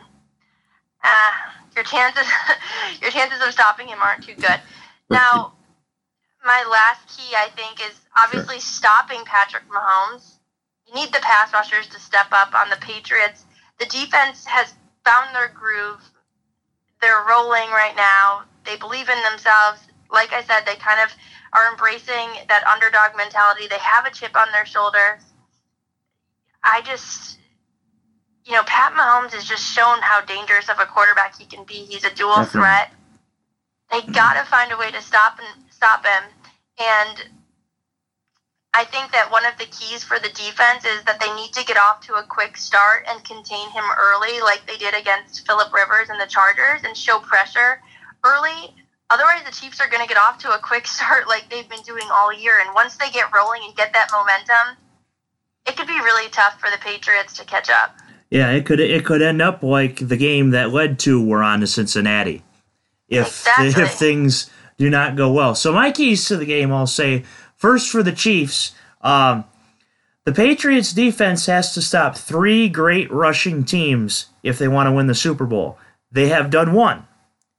uh, 1.04 1.32
your 1.76 1.84
chances 1.84 2.28
your 3.02 3.12
chances 3.12 3.46
of 3.46 3.54
stopping 3.54 3.88
him 3.88 4.00
aren't 4.02 4.24
too 4.24 4.36
good. 4.36 4.60
Now, 5.10 5.54
my 6.46 6.64
last 6.70 7.08
key 7.08 7.36
I 7.36 7.50
think 7.56 7.82
is 7.82 8.00
obviously 8.18 8.56
sure. 8.56 8.62
stopping 8.62 9.24
Patrick 9.26 9.64
Mahomes. 9.70 10.38
You 10.88 10.96
need 10.96 11.14
the 11.14 11.20
pass 11.20 11.54
rushers 11.54 11.88
to 11.88 12.00
step 12.00 12.28
up 12.32 12.54
on 12.54 12.70
the 12.70 12.78
Patriots. 12.78 13.46
The 13.80 13.86
defense 13.86 14.46
has 14.46 14.74
found 15.06 15.34
their 15.36 15.50
groove. 15.50 16.02
They're 17.02 17.26
rolling 17.28 17.70
right 17.70 17.96
now. 17.96 18.44
They 18.66 18.76
believe 18.78 19.10
in 19.10 19.18
themselves. 19.24 19.82
Like 20.12 20.34
I 20.34 20.44
said, 20.44 20.62
they 20.66 20.76
kind 20.76 21.00
of 21.00 21.14
are 21.54 21.72
embracing 21.72 22.46
that 22.48 22.64
underdog 22.66 23.16
mentality. 23.18 23.68
They 23.68 23.80
have 23.80 24.06
a 24.06 24.12
chip 24.12 24.36
on 24.36 24.52
their 24.52 24.66
shoulder. 24.66 25.20
I 26.64 26.82
just, 26.82 27.39
you 28.46 28.54
know, 28.54 28.64
Pat 28.64 28.94
Mahomes 28.94 29.34
has 29.34 29.46
just 29.46 29.64
shown 29.64 30.00
how 30.02 30.22
dangerous 30.22 30.70
of 30.70 30.80
a 30.80 30.86
quarterback 30.86 31.38
he 31.38 31.46
can 31.46 31.64
be. 31.66 31.86
He's 31.86 32.04
a 32.04 32.14
dual 32.14 32.36
Definitely. 32.36 32.62
threat. 32.62 32.92
They 33.92 34.02
mm-hmm. 34.02 34.12
got 34.12 34.34
to 34.34 34.50
find 34.50 34.72
a 34.72 34.78
way 34.78 34.92
to 34.92 35.02
stop 35.02 35.40
and 35.40 35.64
stop 35.72 36.06
him. 36.06 36.24
And 36.80 37.30
I 38.74 38.86
think 38.86 39.12
that 39.12 39.32
one 39.32 39.46
of 39.46 39.58
the 39.58 39.66
keys 39.66 40.04
for 40.04 40.20
the 40.20 40.30
defense 40.30 40.86
is 40.86 41.04
that 41.06 41.20
they 41.20 41.34
need 41.36 41.54
to 41.54 41.66
get 41.66 41.78
off 41.78 42.02
to 42.08 42.14
a 42.16 42.24
quick 42.24 42.56
start 42.56 43.06
and 43.10 43.24
contain 43.24 43.70
him 43.72 43.84
early, 43.98 44.42
like 44.42 44.66
they 44.68 44.78
did 44.78 44.94
against 44.94 45.46
Philip 45.46 45.74
Rivers 45.74 46.10
and 46.10 46.22
the 46.22 46.28
Chargers, 46.28 46.84
and 46.84 46.96
show 46.96 47.20
pressure 47.20 47.82
early. 48.24 48.76
Otherwise, 49.10 49.42
the 49.44 49.52
Chiefs 49.52 49.82
are 49.82 49.90
going 49.90 50.04
to 50.04 50.08
get 50.08 50.22
off 50.22 50.38
to 50.40 50.54
a 50.54 50.60
quick 50.60 50.86
start 50.96 51.28
like 51.28 51.50
they've 51.50 51.70
been 51.70 51.82
doing 51.82 52.06
all 52.12 52.32
year. 52.32 52.62
And 52.64 52.74
once 52.76 52.96
they 52.98 53.10
get 53.10 53.34
rolling 53.34 53.62
and 53.66 53.76
get 53.76 53.92
that 53.94 54.10
momentum, 54.14 54.78
it 55.68 55.76
could 55.76 55.88
be 55.88 56.00
really 56.00 56.30
tough 56.30 56.60
for 56.60 56.70
the 56.70 56.78
Patriots 56.78 57.34
to 57.38 57.46
catch 57.46 57.70
up. 57.70 57.98
Yeah, 58.30 58.52
it 58.52 58.66
could 58.66 58.80
it 58.80 59.06
could 59.06 59.22
end 59.22 59.42
up 59.42 59.64
like 59.64 60.08
the 60.08 60.18
game 60.18 60.52
that 60.52 60.72
led 60.72 61.00
to 61.00 61.24
we're 61.24 61.42
on 61.42 61.62
to 61.62 61.68
Cincinnati. 61.68 62.44
If 63.08 63.48
exactly. 63.48 63.84
if 63.84 63.94
things 63.94 64.50
do 64.78 64.90
not 64.90 65.16
go 65.16 65.32
well. 65.32 65.56
So 65.56 65.74
my 65.74 65.92
keys 65.92 66.28
to 66.28 66.38
the 66.38 66.46
game, 66.46 66.72
I'll 66.72 66.88
say 66.88 67.24
first 67.56 67.90
for 67.90 68.04
the 68.04 68.12
Chiefs. 68.12 68.74
Um, 69.02 69.46
the 70.26 70.34
Patriots 70.34 70.94
defense 70.94 71.48
has 71.48 71.74
to 71.74 71.82
stop 71.82 72.16
three 72.16 72.70
great 72.70 73.12
rushing 73.12 73.64
teams 73.64 74.28
if 74.44 74.60
they 74.60 74.68
want 74.68 74.88
to 74.88 74.92
win 74.92 75.08
the 75.08 75.16
Super 75.16 75.46
Bowl. 75.46 75.78
They 76.12 76.28
have 76.28 76.52
done 76.52 76.74
one. 76.74 77.08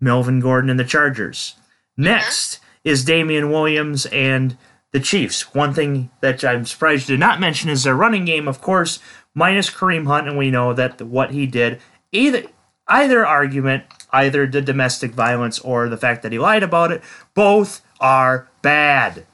Melvin 0.00 0.40
Gordon 0.40 0.70
and 0.70 0.78
the 0.78 0.84
Chargers. 0.84 1.56
Next 1.96 2.60
is 2.84 3.04
Damien 3.04 3.50
Williams 3.50 4.06
and 4.06 4.56
the 4.92 5.00
Chiefs. 5.00 5.54
One 5.54 5.74
thing 5.74 6.10
that 6.20 6.44
I'm 6.44 6.64
surprised 6.64 7.08
you 7.08 7.16
did 7.16 7.20
not 7.20 7.40
mention 7.40 7.70
is 7.70 7.84
their 7.84 7.94
running 7.94 8.24
game, 8.24 8.48
of 8.48 8.60
course, 8.60 8.98
minus 9.34 9.70
Kareem 9.70 10.06
Hunt, 10.06 10.28
and 10.28 10.38
we 10.38 10.50
know 10.50 10.72
that 10.72 11.00
what 11.02 11.30
he 11.32 11.46
did 11.46 11.80
either 12.12 12.44
either 12.88 13.24
argument 13.24 13.84
either 14.12 14.46
the 14.46 14.62
domestic 14.62 15.12
violence 15.12 15.58
or 15.60 15.88
the 15.88 15.96
fact 15.96 16.22
that 16.22 16.32
he 16.32 16.38
lied 16.38 16.62
about 16.62 16.92
it. 16.92 17.02
Both 17.34 17.82
are 18.00 18.48
bad. 18.62 19.26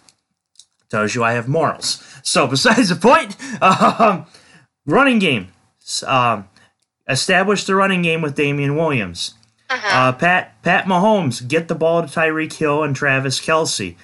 Tells 0.88 1.14
you 1.14 1.24
I 1.24 1.32
have 1.32 1.48
morals. 1.48 2.02
So, 2.22 2.46
besides 2.48 2.88
the 2.88 2.96
point, 2.96 3.36
um, 3.62 4.26
running 4.84 5.18
game. 5.18 5.48
Um, 6.04 6.48
establish 7.08 7.64
the 7.64 7.74
running 7.74 8.02
game 8.02 8.22
with 8.22 8.34
Damien 8.34 8.76
Williams. 8.76 9.34
Uh-huh. 9.68 10.08
Uh, 10.08 10.12
Pat 10.12 10.62
Pat 10.62 10.84
Mahomes 10.84 11.46
get 11.46 11.68
the 11.68 11.74
ball 11.74 12.02
to 12.02 12.08
Tyreek 12.08 12.52
Hill 12.52 12.84
and 12.84 12.94
Travis 12.94 13.40
Kelce, 13.40 13.96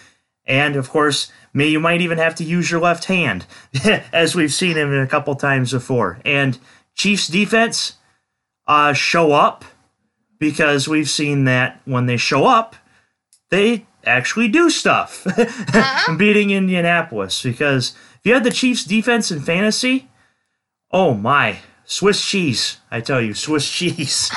and 0.44 0.74
of 0.74 0.90
course, 0.90 1.30
may 1.52 1.68
you 1.68 1.80
might 1.80 2.00
even 2.00 2.18
have 2.18 2.34
to 2.36 2.44
use 2.44 2.70
your 2.70 2.80
left 2.80 3.04
hand, 3.04 3.46
as 4.12 4.34
we've 4.34 4.52
seen 4.52 4.76
him 4.76 4.92
a 4.92 5.06
couple 5.06 5.34
times 5.34 5.72
before. 5.72 6.18
And 6.24 6.58
Chiefs 6.94 7.28
defense, 7.28 7.94
uh, 8.66 8.92
show 8.92 9.32
up 9.32 9.64
because 10.38 10.88
we've 10.88 11.10
seen 11.10 11.44
that 11.44 11.80
when 11.84 12.06
they 12.06 12.16
show 12.16 12.46
up, 12.46 12.76
they 13.50 13.86
actually 14.04 14.48
do 14.48 14.70
stuff. 14.70 15.26
uh-huh. 15.38 16.16
Beating 16.16 16.50
Indianapolis 16.50 17.42
because 17.42 17.94
if 18.16 18.20
you 18.24 18.34
had 18.34 18.44
the 18.44 18.50
Chiefs 18.50 18.84
defense 18.84 19.30
in 19.30 19.40
fantasy, 19.40 20.08
oh 20.90 21.14
my, 21.14 21.58
Swiss 21.84 22.24
cheese. 22.24 22.78
I 22.90 23.00
tell 23.00 23.20
you, 23.20 23.34
Swiss 23.34 23.68
cheese. 23.70 24.30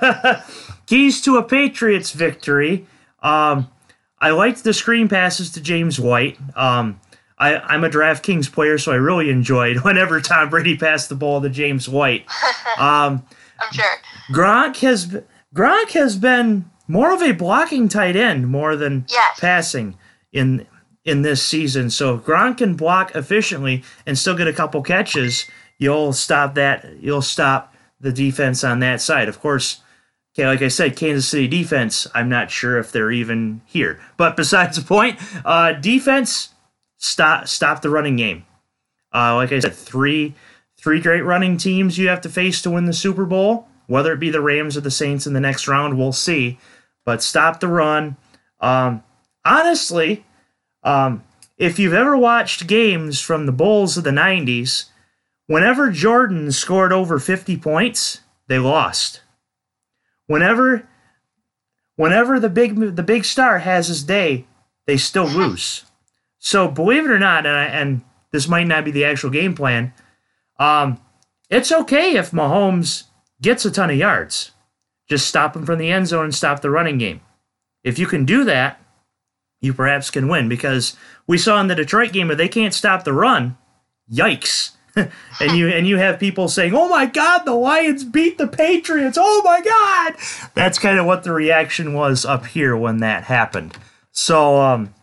Keys 0.86 1.20
to 1.22 1.36
a 1.36 1.42
Patriots 1.42 2.12
victory. 2.12 2.86
Um, 3.22 3.68
I 4.20 4.30
liked 4.30 4.64
the 4.64 4.72
screen 4.72 5.08
passes 5.08 5.50
to 5.52 5.60
James 5.60 6.00
White. 6.00 6.38
Um, 6.56 7.00
I, 7.38 7.74
am 7.74 7.84
a 7.84 7.88
DraftKings 7.88 8.50
player, 8.52 8.78
so 8.78 8.92
I 8.92 8.96
really 8.96 9.30
enjoyed 9.30 9.78
whenever 9.84 10.20
Tom 10.20 10.50
Brady 10.50 10.76
passed 10.76 11.08
the 11.08 11.14
ball 11.14 11.40
to 11.40 11.48
James 11.48 11.88
White. 11.88 12.26
Um, 12.78 13.24
I'm 13.58 13.72
sure. 13.72 13.84
Gronk 14.30 14.76
has 14.82 15.06
Gronk 15.52 15.90
has 15.90 16.16
been 16.16 16.70
more 16.86 17.12
of 17.12 17.20
a 17.22 17.32
blocking 17.32 17.88
tight 17.88 18.14
end 18.14 18.46
more 18.46 18.76
than 18.76 19.04
yes. 19.08 19.40
passing 19.40 19.96
in 20.32 20.64
in 21.04 21.22
this 21.22 21.42
season. 21.42 21.90
So 21.90 22.14
if 22.14 22.22
Gronk 22.22 22.58
can 22.58 22.76
block 22.76 23.16
efficiently 23.16 23.82
and 24.06 24.16
still 24.16 24.36
get 24.36 24.46
a 24.46 24.52
couple 24.52 24.80
catches, 24.82 25.46
you'll 25.78 26.12
stop 26.12 26.54
that. 26.54 27.00
You'll 27.00 27.22
stop 27.22 27.74
the 28.00 28.12
defense 28.12 28.62
on 28.62 28.78
that 28.80 29.00
side. 29.00 29.28
Of 29.28 29.40
course, 29.40 29.80
okay, 30.38 30.46
like 30.46 30.62
I 30.62 30.68
said, 30.68 30.96
Kansas 30.96 31.26
City 31.28 31.48
defense. 31.48 32.06
I'm 32.14 32.28
not 32.28 32.50
sure 32.50 32.78
if 32.78 32.92
they're 32.92 33.10
even 33.10 33.60
here. 33.66 33.98
But 34.16 34.36
besides 34.36 34.76
the 34.76 34.84
point, 34.84 35.18
uh, 35.44 35.72
defense 35.72 36.50
stop 36.96 37.48
stop 37.48 37.82
the 37.82 37.90
running 37.90 38.16
game. 38.16 38.46
Uh, 39.12 39.34
like 39.34 39.50
I 39.50 39.58
said, 39.58 39.74
three 39.74 40.34
three 40.76 41.00
great 41.00 41.22
running 41.22 41.56
teams 41.56 41.98
you 41.98 42.08
have 42.08 42.20
to 42.20 42.28
face 42.28 42.62
to 42.62 42.70
win 42.70 42.84
the 42.84 42.92
Super 42.92 43.24
Bowl. 43.24 43.66
Whether 43.88 44.12
it 44.12 44.20
be 44.20 44.30
the 44.30 44.40
Rams 44.40 44.76
or 44.76 44.80
the 44.80 44.90
Saints 44.90 45.26
in 45.26 45.32
the 45.32 45.40
next 45.40 45.66
round, 45.66 45.98
we'll 45.98 46.12
see. 46.12 46.58
But 47.04 47.22
stop 47.22 47.58
the 47.58 47.68
run. 47.68 48.16
Um, 48.60 49.02
honestly, 49.44 50.24
um, 50.84 51.24
if 51.56 51.78
you've 51.78 51.94
ever 51.94 52.16
watched 52.16 52.66
games 52.66 53.20
from 53.20 53.46
the 53.46 53.52
Bulls 53.52 53.96
of 53.96 54.04
the 54.04 54.10
90s, 54.10 54.84
whenever 55.46 55.90
Jordan 55.90 56.52
scored 56.52 56.92
over 56.92 57.18
50 57.18 57.56
points, 57.56 58.20
they 58.46 58.58
lost. 58.58 59.22
Whenever 60.28 60.86
whenever 61.96 62.38
the 62.38 62.48
big 62.48 62.76
the 62.94 63.02
big 63.02 63.24
star 63.24 63.58
has 63.58 63.88
his 63.88 64.04
day, 64.04 64.46
they 64.86 64.96
still 64.96 65.26
lose. 65.26 65.84
So 66.38 66.68
believe 66.68 67.04
it 67.04 67.10
or 67.10 67.18
not, 67.18 67.44
and, 67.44 67.56
I, 67.56 67.64
and 67.64 68.02
this 68.30 68.46
might 68.46 68.68
not 68.68 68.84
be 68.84 68.92
the 68.92 69.04
actual 69.04 69.30
game 69.30 69.54
plan, 69.54 69.92
um, 70.60 71.00
it's 71.50 71.72
okay 71.72 72.16
if 72.16 72.30
Mahomes 72.30 73.04
gets 73.40 73.64
a 73.64 73.70
ton 73.70 73.90
of 73.90 73.96
yards. 73.96 74.52
Just 75.08 75.26
stop 75.26 75.56
him 75.56 75.64
from 75.66 75.78
the 75.78 75.90
end 75.90 76.06
zone 76.06 76.24
and 76.24 76.34
stop 76.34 76.60
the 76.60 76.70
running 76.70 76.98
game. 76.98 77.20
If 77.82 77.98
you 77.98 78.06
can 78.06 78.24
do 78.24 78.44
that, 78.44 78.80
you 79.60 79.72
perhaps 79.72 80.10
can 80.10 80.28
win 80.28 80.48
because 80.48 80.96
we 81.26 81.38
saw 81.38 81.60
in 81.60 81.68
the 81.68 81.74
Detroit 81.74 82.12
game 82.12 82.30
if 82.30 82.36
they 82.36 82.48
can't 82.48 82.74
stop 82.74 83.04
the 83.04 83.12
run, 83.12 83.56
yikes. 84.10 84.72
and 85.40 85.56
you 85.56 85.68
and 85.68 85.86
you 85.86 85.96
have 85.98 86.18
people 86.18 86.48
saying, 86.48 86.74
"Oh 86.74 86.88
my 86.88 87.06
god, 87.06 87.44
the 87.44 87.54
Lions 87.54 88.04
beat 88.04 88.38
the 88.38 88.48
Patriots. 88.48 89.18
Oh 89.20 89.42
my 89.44 89.60
god." 89.60 90.16
That's 90.54 90.78
kind 90.78 90.98
of 90.98 91.06
what 91.06 91.24
the 91.24 91.32
reaction 91.32 91.94
was 91.94 92.24
up 92.24 92.46
here 92.46 92.76
when 92.76 92.98
that 92.98 93.24
happened. 93.24 93.76
So 94.12 94.60
um 94.60 94.94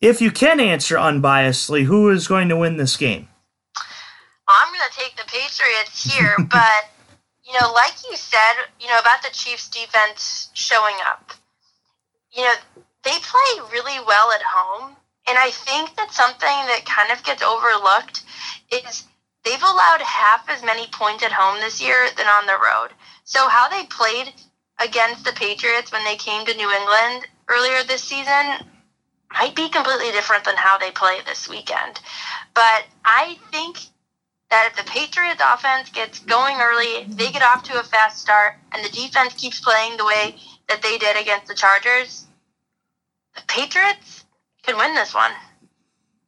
if 0.00 0.20
you 0.20 0.30
can 0.30 0.60
answer 0.60 0.96
unbiasedly, 0.96 1.84
who 1.84 2.10
is 2.10 2.28
going 2.28 2.48
to 2.48 2.56
win 2.56 2.76
this 2.76 2.96
game? 2.96 3.28
I'm 4.48 4.68
going 4.68 4.88
to 4.88 4.96
take 4.96 5.16
the 5.16 5.24
Patriots 5.26 6.14
here, 6.14 6.36
but 6.50 6.90
you 7.44 7.52
know, 7.60 7.72
like 7.72 7.94
you 8.08 8.16
said, 8.16 8.54
you 8.80 8.88
know, 8.88 8.98
about 8.98 9.22
the 9.22 9.30
Chiefs 9.32 9.68
defense 9.68 10.50
showing 10.52 10.96
up, 11.06 11.32
you 12.32 12.42
know, 12.42 12.54
they 13.04 13.12
play 13.12 13.70
really 13.72 13.98
well 14.04 14.32
at 14.32 14.42
home. 14.42 14.96
And 15.28 15.36
I 15.38 15.50
think 15.50 15.96
that 15.96 16.12
something 16.12 16.40
that 16.42 16.84
kind 16.86 17.10
of 17.10 17.24
gets 17.24 17.42
overlooked 17.42 18.22
is 18.70 19.04
they've 19.44 19.62
allowed 19.62 20.02
half 20.02 20.48
as 20.48 20.62
many 20.62 20.86
points 20.92 21.24
at 21.24 21.32
home 21.32 21.60
this 21.60 21.82
year 21.82 22.08
than 22.16 22.26
on 22.26 22.46
the 22.46 22.58
road. 22.62 22.90
So 23.24 23.48
how 23.48 23.68
they 23.68 23.84
played 23.86 24.32
against 24.78 25.24
the 25.24 25.32
Patriots 25.32 25.90
when 25.90 26.04
they 26.04 26.16
came 26.16 26.46
to 26.46 26.56
New 26.56 26.70
England 26.70 27.26
earlier 27.48 27.82
this 27.82 28.02
season 28.02 28.66
might 29.32 29.56
be 29.56 29.68
completely 29.68 30.12
different 30.12 30.44
than 30.44 30.56
how 30.56 30.78
they 30.78 30.90
play 30.90 31.20
this 31.26 31.48
weekend. 31.48 32.00
But 32.54 32.84
I 33.04 33.36
think 33.50 33.78
that 34.50 34.68
if 34.70 34.76
the 34.76 34.90
Patriots 34.90 35.42
offense 35.44 35.90
gets 35.90 36.20
going 36.20 36.56
early, 36.60 37.04
they 37.08 37.32
get 37.32 37.42
off 37.42 37.64
to 37.64 37.80
a 37.80 37.82
fast 37.82 38.20
start, 38.20 38.54
and 38.72 38.84
the 38.84 38.90
defense 38.90 39.34
keeps 39.34 39.60
playing 39.60 39.96
the 39.96 40.04
way 40.04 40.36
that 40.68 40.82
they 40.82 40.98
did 40.98 41.16
against 41.16 41.48
the 41.48 41.54
Chargers, 41.54 42.26
the 43.34 43.42
Patriots 43.48 44.24
could 44.66 44.76
win 44.76 44.94
this 44.94 45.14
one. 45.14 45.30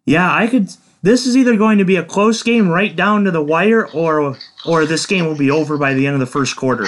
Yeah, 0.04 0.32
I 0.32 0.46
could. 0.46 0.70
This 1.02 1.26
is 1.26 1.36
either 1.36 1.56
going 1.56 1.78
to 1.78 1.84
be 1.84 1.96
a 1.96 2.04
close 2.04 2.42
game 2.42 2.68
right 2.68 2.94
down 2.94 3.24
to 3.24 3.30
the 3.30 3.42
wire, 3.42 3.86
or 3.88 4.36
or 4.64 4.86
this 4.86 5.06
game 5.06 5.26
will 5.26 5.36
be 5.36 5.50
over 5.50 5.76
by 5.76 5.94
the 5.94 6.06
end 6.06 6.14
of 6.14 6.20
the 6.20 6.26
first 6.26 6.56
quarter. 6.56 6.86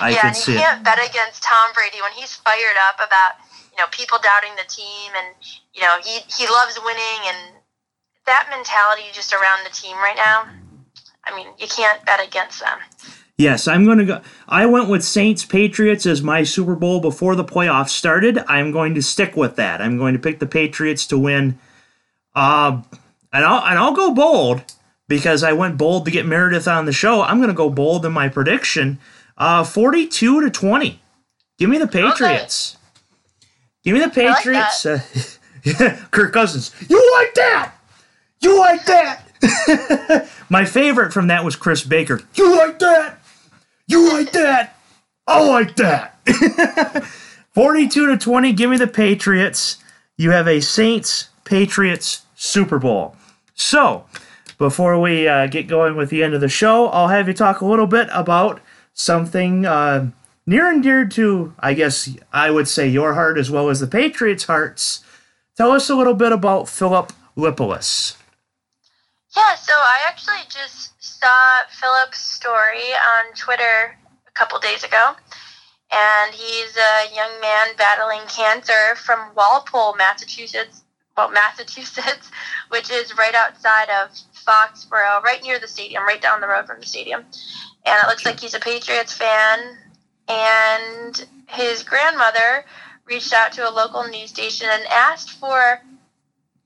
I 0.00 0.10
yeah, 0.10 0.20
could 0.20 0.36
and 0.36 0.48
you 0.48 0.54
can't 0.54 0.84
bet 0.84 0.98
against 0.98 1.42
Tom 1.42 1.72
Brady 1.74 2.00
when 2.02 2.12
he's 2.12 2.34
fired 2.34 2.76
up 2.88 2.96
about 2.96 3.38
you 3.72 3.78
know 3.78 3.86
people 3.90 4.18
doubting 4.22 4.56
the 4.56 4.68
team, 4.68 5.12
and 5.16 5.34
you 5.74 5.82
know 5.82 5.98
he 6.02 6.20
he 6.34 6.46
loves 6.48 6.78
winning, 6.84 7.20
and 7.26 7.54
that 8.26 8.48
mentality 8.50 9.04
just 9.12 9.32
around 9.32 9.64
the 9.64 9.70
team 9.70 9.96
right 9.96 10.16
now. 10.16 10.48
I 11.24 11.36
mean, 11.36 11.48
you 11.58 11.68
can't 11.68 12.04
bet 12.04 12.26
against 12.26 12.60
them. 12.60 12.78
Yes, 13.40 13.66
I'm 13.66 13.86
going 13.86 13.96
to 13.96 14.04
go. 14.04 14.20
I 14.46 14.66
went 14.66 14.90
with 14.90 15.02
Saints 15.02 15.46
Patriots 15.46 16.04
as 16.04 16.20
my 16.20 16.42
Super 16.42 16.74
Bowl 16.74 17.00
before 17.00 17.34
the 17.34 17.42
playoffs 17.42 17.88
started. 17.88 18.36
I'm 18.46 18.70
going 18.70 18.94
to 18.96 19.00
stick 19.00 19.34
with 19.34 19.56
that. 19.56 19.80
I'm 19.80 19.96
going 19.96 20.12
to 20.12 20.18
pick 20.18 20.40
the 20.40 20.46
Patriots 20.46 21.06
to 21.06 21.18
win. 21.18 21.58
Uh, 22.34 22.82
and 23.32 23.42
I'll 23.46 23.64
and 23.64 23.78
I'll 23.78 23.94
go 23.94 24.12
bold 24.12 24.62
because 25.08 25.42
I 25.42 25.54
went 25.54 25.78
bold 25.78 26.04
to 26.04 26.10
get 26.10 26.26
Meredith 26.26 26.68
on 26.68 26.84
the 26.84 26.92
show. 26.92 27.22
I'm 27.22 27.38
going 27.38 27.48
to 27.48 27.54
go 27.54 27.70
bold 27.70 28.04
in 28.04 28.12
my 28.12 28.28
prediction. 28.28 28.98
Uh, 29.38 29.64
42 29.64 30.42
to 30.42 30.50
20. 30.50 31.00
Give 31.56 31.70
me 31.70 31.78
the 31.78 31.88
Patriots. 31.88 32.76
Give 33.82 33.94
me 33.94 34.00
the 34.00 34.08
like 34.08 34.14
Patriots. 34.14 34.84
uh, 34.84 35.00
Kirk 36.10 36.34
Cousins. 36.34 36.74
You 36.90 37.12
like 37.14 37.32
that? 37.36 37.72
You 38.42 38.58
like 38.58 38.84
that? 38.84 40.28
my 40.50 40.66
favorite 40.66 41.14
from 41.14 41.28
that 41.28 41.42
was 41.42 41.56
Chris 41.56 41.82
Baker. 41.82 42.20
You 42.34 42.58
like 42.58 42.78
that? 42.80 43.19
You 43.90 44.08
like 44.12 44.30
that? 44.30 44.76
I 45.26 45.42
like 45.42 45.74
that. 45.74 46.14
42 47.54 48.06
to 48.06 48.16
20. 48.16 48.52
Give 48.52 48.70
me 48.70 48.76
the 48.76 48.86
Patriots. 48.86 49.78
You 50.16 50.30
have 50.30 50.46
a 50.46 50.60
Saints 50.60 51.30
Patriots 51.44 52.22
Super 52.36 52.78
Bowl. 52.78 53.16
So, 53.54 54.04
before 54.58 55.00
we 55.00 55.26
uh, 55.26 55.48
get 55.48 55.66
going 55.66 55.96
with 55.96 56.10
the 56.10 56.22
end 56.22 56.34
of 56.34 56.40
the 56.40 56.48
show, 56.48 56.86
I'll 56.90 57.08
have 57.08 57.26
you 57.26 57.34
talk 57.34 57.62
a 57.62 57.66
little 57.66 57.88
bit 57.88 58.08
about 58.12 58.60
something 58.92 59.66
uh, 59.66 60.12
near 60.46 60.70
and 60.70 60.84
dear 60.84 61.04
to, 61.08 61.52
I 61.58 61.74
guess, 61.74 62.08
I 62.32 62.52
would 62.52 62.68
say 62.68 62.86
your 62.86 63.14
heart 63.14 63.38
as 63.38 63.50
well 63.50 63.70
as 63.70 63.80
the 63.80 63.88
Patriots' 63.88 64.44
hearts. 64.44 65.02
Tell 65.56 65.72
us 65.72 65.90
a 65.90 65.96
little 65.96 66.14
bit 66.14 66.30
about 66.30 66.68
Philip 66.68 67.12
Lippolis. 67.34 68.16
Yeah, 69.36 69.56
so 69.56 69.72
I 69.72 69.98
actually 70.06 70.44
just 70.48 70.92
saw 71.20 71.64
Philip's 71.68 72.18
story 72.18 72.92
on 72.94 73.34
Twitter 73.34 73.96
a 74.26 74.30
couple 74.32 74.58
days 74.58 74.84
ago. 74.84 75.12
And 75.92 76.34
he's 76.34 76.76
a 76.76 77.14
young 77.14 77.40
man 77.40 77.68
battling 77.76 78.26
cancer 78.28 78.94
from 78.96 79.34
Walpole, 79.34 79.96
Massachusetts. 79.96 80.82
Well, 81.16 81.30
Massachusetts, 81.32 82.30
which 82.68 82.90
is 82.90 83.16
right 83.18 83.34
outside 83.34 83.88
of 83.90 84.10
Foxborough, 84.46 85.22
right 85.22 85.42
near 85.42 85.58
the 85.58 85.68
stadium, 85.68 86.04
right 86.04 86.22
down 86.22 86.40
the 86.40 86.48
road 86.48 86.66
from 86.66 86.80
the 86.80 86.86
stadium. 86.86 87.24
And 87.84 88.04
it 88.04 88.08
looks 88.08 88.24
like 88.24 88.40
he's 88.40 88.54
a 88.54 88.60
Patriots 88.60 89.12
fan. 89.12 89.76
And 90.28 91.26
his 91.48 91.82
grandmother 91.82 92.64
reached 93.04 93.32
out 93.32 93.52
to 93.52 93.68
a 93.68 93.72
local 93.72 94.06
news 94.06 94.30
station 94.30 94.68
and 94.70 94.86
asked 94.86 95.30
for 95.30 95.80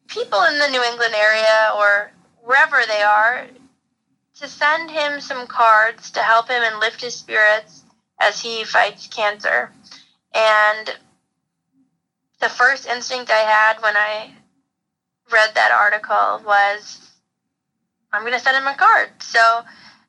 people 0.06 0.42
in 0.42 0.58
the 0.58 0.68
New 0.68 0.82
England 0.82 1.14
area 1.14 1.72
or 1.74 2.12
wherever 2.42 2.82
they 2.86 3.00
are 3.00 3.46
to 4.40 4.48
send 4.48 4.90
him 4.90 5.20
some 5.20 5.46
cards 5.46 6.10
to 6.12 6.20
help 6.20 6.48
him 6.48 6.62
and 6.62 6.80
lift 6.80 7.00
his 7.00 7.14
spirits 7.14 7.84
as 8.20 8.40
he 8.40 8.64
fights 8.64 9.06
cancer. 9.06 9.72
And 10.34 10.96
the 12.40 12.48
first 12.48 12.86
instinct 12.86 13.30
I 13.30 13.38
had 13.38 13.80
when 13.80 13.96
I 13.96 14.32
read 15.32 15.54
that 15.54 15.70
article 15.72 16.46
was 16.46 17.00
I'm 18.12 18.22
going 18.22 18.32
to 18.32 18.38
send 18.38 18.56
him 18.56 18.66
a 18.66 18.76
card. 18.76 19.10
So 19.20 19.62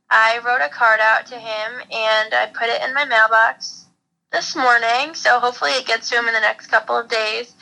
I 0.10 0.40
wrote 0.46 0.62
a 0.62 0.70
card 0.70 1.00
out 1.00 1.26
to 1.28 1.36
him 1.36 1.82
and 1.92 2.34
I 2.34 2.52
put 2.54 2.70
it 2.70 2.82
in 2.84 2.94
my 2.94 3.06
mailbox 3.06 3.86
this 4.32 4.56
morning. 4.56 5.16
So 5.16 5.40
hopefully 5.40 5.72
it 5.72 5.88
gets 5.88 6.10
to 6.10 6.18
him 6.18 6.28
in 6.28 6.34
the 6.34 6.40
next 6.40 6.68
couple 6.68 6.98
of 6.98 7.08
days. 7.08 7.54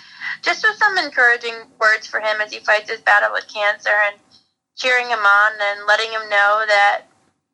Just 0.41 0.65
with 0.67 0.77
some 0.77 0.97
encouraging 0.97 1.55
words 1.79 2.07
for 2.07 2.19
him 2.19 2.41
as 2.41 2.51
he 2.51 2.59
fights 2.59 2.89
his 2.89 3.01
battle 3.01 3.29
with 3.31 3.47
cancer 3.53 3.91
and 4.07 4.15
cheering 4.75 5.07
him 5.07 5.19
on 5.19 5.51
and 5.61 5.87
letting 5.87 6.11
him 6.11 6.29
know 6.29 6.63
that 6.67 7.01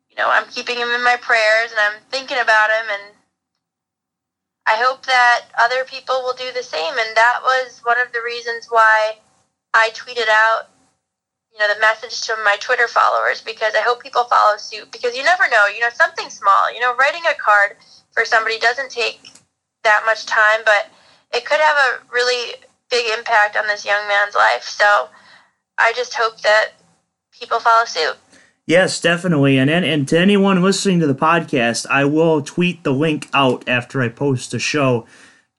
you 0.08 0.16
know 0.16 0.28
I'm 0.28 0.48
keeping 0.48 0.76
him 0.76 0.88
in 0.88 1.04
my 1.04 1.16
prayers 1.20 1.70
and 1.70 1.80
I'm 1.80 2.00
thinking 2.10 2.38
about 2.38 2.70
him. 2.70 2.86
And 2.90 3.16
I 4.66 4.76
hope 4.76 5.06
that 5.06 5.46
other 5.58 5.84
people 5.84 6.22
will 6.22 6.34
do 6.34 6.52
the 6.52 6.62
same. 6.62 6.92
And 6.98 7.16
that 7.16 7.40
was 7.42 7.80
one 7.84 8.00
of 8.00 8.12
the 8.12 8.22
reasons 8.24 8.66
why 8.68 9.18
I 9.74 9.90
tweeted 9.90 10.28
out 10.28 10.68
you 11.52 11.58
know 11.58 11.72
the 11.72 11.80
message 11.80 12.22
to 12.22 12.36
my 12.44 12.56
Twitter 12.60 12.88
followers 12.88 13.40
because 13.40 13.74
I 13.74 13.80
hope 13.80 14.02
people 14.02 14.24
follow 14.24 14.56
suit 14.56 14.92
because 14.92 15.16
you 15.16 15.24
never 15.24 15.48
know 15.48 15.66
you 15.66 15.80
know 15.80 15.90
something 15.92 16.30
small 16.30 16.72
you 16.72 16.78
know 16.78 16.94
writing 16.94 17.22
a 17.28 17.34
card 17.34 17.76
for 18.12 18.24
somebody 18.24 18.58
doesn't 18.60 18.88
take 18.90 19.18
that 19.82 20.04
much 20.06 20.26
time 20.26 20.60
but 20.64 20.90
it 21.32 21.44
could 21.44 21.60
have 21.60 21.76
a 21.76 22.00
really 22.12 22.54
big 22.90 23.06
impact 23.16 23.56
on 23.56 23.66
this 23.66 23.84
young 23.84 24.06
man's 24.08 24.34
life. 24.34 24.64
So 24.64 25.08
I 25.78 25.92
just 25.94 26.14
hope 26.14 26.40
that 26.42 26.72
people 27.38 27.60
follow 27.60 27.84
suit. 27.84 28.16
Yes, 28.66 29.00
definitely. 29.00 29.58
And, 29.58 29.68
and 29.68 29.84
and 29.84 30.06
to 30.08 30.18
anyone 30.18 30.62
listening 30.62 31.00
to 31.00 31.06
the 31.06 31.14
podcast, 31.14 31.86
I 31.90 32.04
will 32.04 32.40
tweet 32.42 32.84
the 32.84 32.92
link 32.92 33.28
out 33.34 33.68
after 33.68 34.00
I 34.00 34.08
post 34.08 34.52
the 34.52 34.58
show 34.58 35.06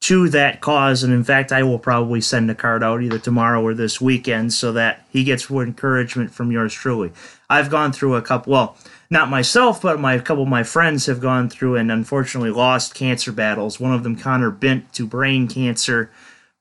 to 0.02 0.30
that 0.30 0.62
cause. 0.62 1.04
And 1.04 1.14
in 1.14 1.24
fact, 1.24 1.52
I 1.52 1.64
will 1.64 1.80
probably 1.80 2.22
send 2.22 2.50
a 2.50 2.56
card 2.56 2.84
out 2.84 3.04
either 3.04 3.20
tomorrow 3.20 3.62
or 3.62 3.74
this 3.74 4.02
weekend 4.02 4.54
so 4.54 4.72
that 4.74 5.06
he 5.10 5.24
gets 5.24 5.50
encouragement 5.52 6.32
from 6.32 6.52
yours 6.52 6.74
truly. 6.74 7.12
I've 7.50 7.70
gone 7.70 7.92
through 7.92 8.16
a 8.16 8.22
couple, 8.22 8.54
well, 8.54 8.78
not 9.10 9.30
myself, 9.30 9.82
but 9.82 10.00
my 10.00 10.14
a 10.14 10.22
couple 10.22 10.44
of 10.44 10.50
my 10.50 10.64
friends 10.64 11.06
have 11.06 11.20
gone 11.20 11.50
through 11.50 11.76
and 11.76 11.92
unfortunately 11.92 12.50
lost 12.50 12.96
cancer 12.96 13.32
battles. 13.32 13.80
One 13.80 13.94
of 13.94 14.04
them, 14.04 14.16
Connor 14.16 14.52
Bent, 14.52 14.94
to 14.94 15.06
brain 15.06 15.48
cancer 15.48 16.10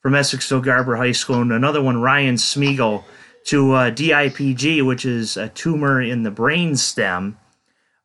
from 0.01 0.15
Essexville 0.15 0.65
Garber 0.65 0.97
High 0.97 1.13
School, 1.13 1.43
and 1.43 1.53
another 1.53 1.81
one, 1.83 2.01
Ryan 2.01 2.37
Smeagol 2.37 3.05
to 3.51 3.73
uh, 3.73 3.91
DIPG, 3.91 4.87
which 4.87 5.05
is 5.05 5.37
a 5.37 5.49
tumor 5.49 6.01
in 6.01 6.23
the 6.23 6.31
brain 6.31 6.77
stem. 6.77 7.37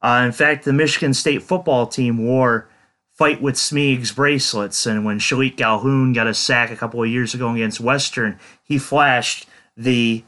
Uh, 0.02 0.24
in 0.26 0.32
fact, 0.32 0.66
the 0.66 0.74
Michigan 0.74 1.14
State 1.14 1.44
football 1.44 1.86
team 1.86 2.26
wore 2.26 2.68
fight 3.12 3.44
with 3.44 3.54
Smeeg's 3.54 4.12
bracelets, 4.12 4.88
and 4.88 5.06
when 5.06 5.20
Shilique 5.20 5.56
Calhoun 5.56 6.14
got 6.14 6.26
a 6.26 6.34
sack 6.34 6.72
a 6.72 6.76
couple 6.76 7.04
of 7.04 7.10
years 7.10 7.36
ago 7.36 7.52
against 7.52 7.80
Western, 7.80 8.40
he 8.64 8.80
flashed 8.80 9.48
the 9.78 10.24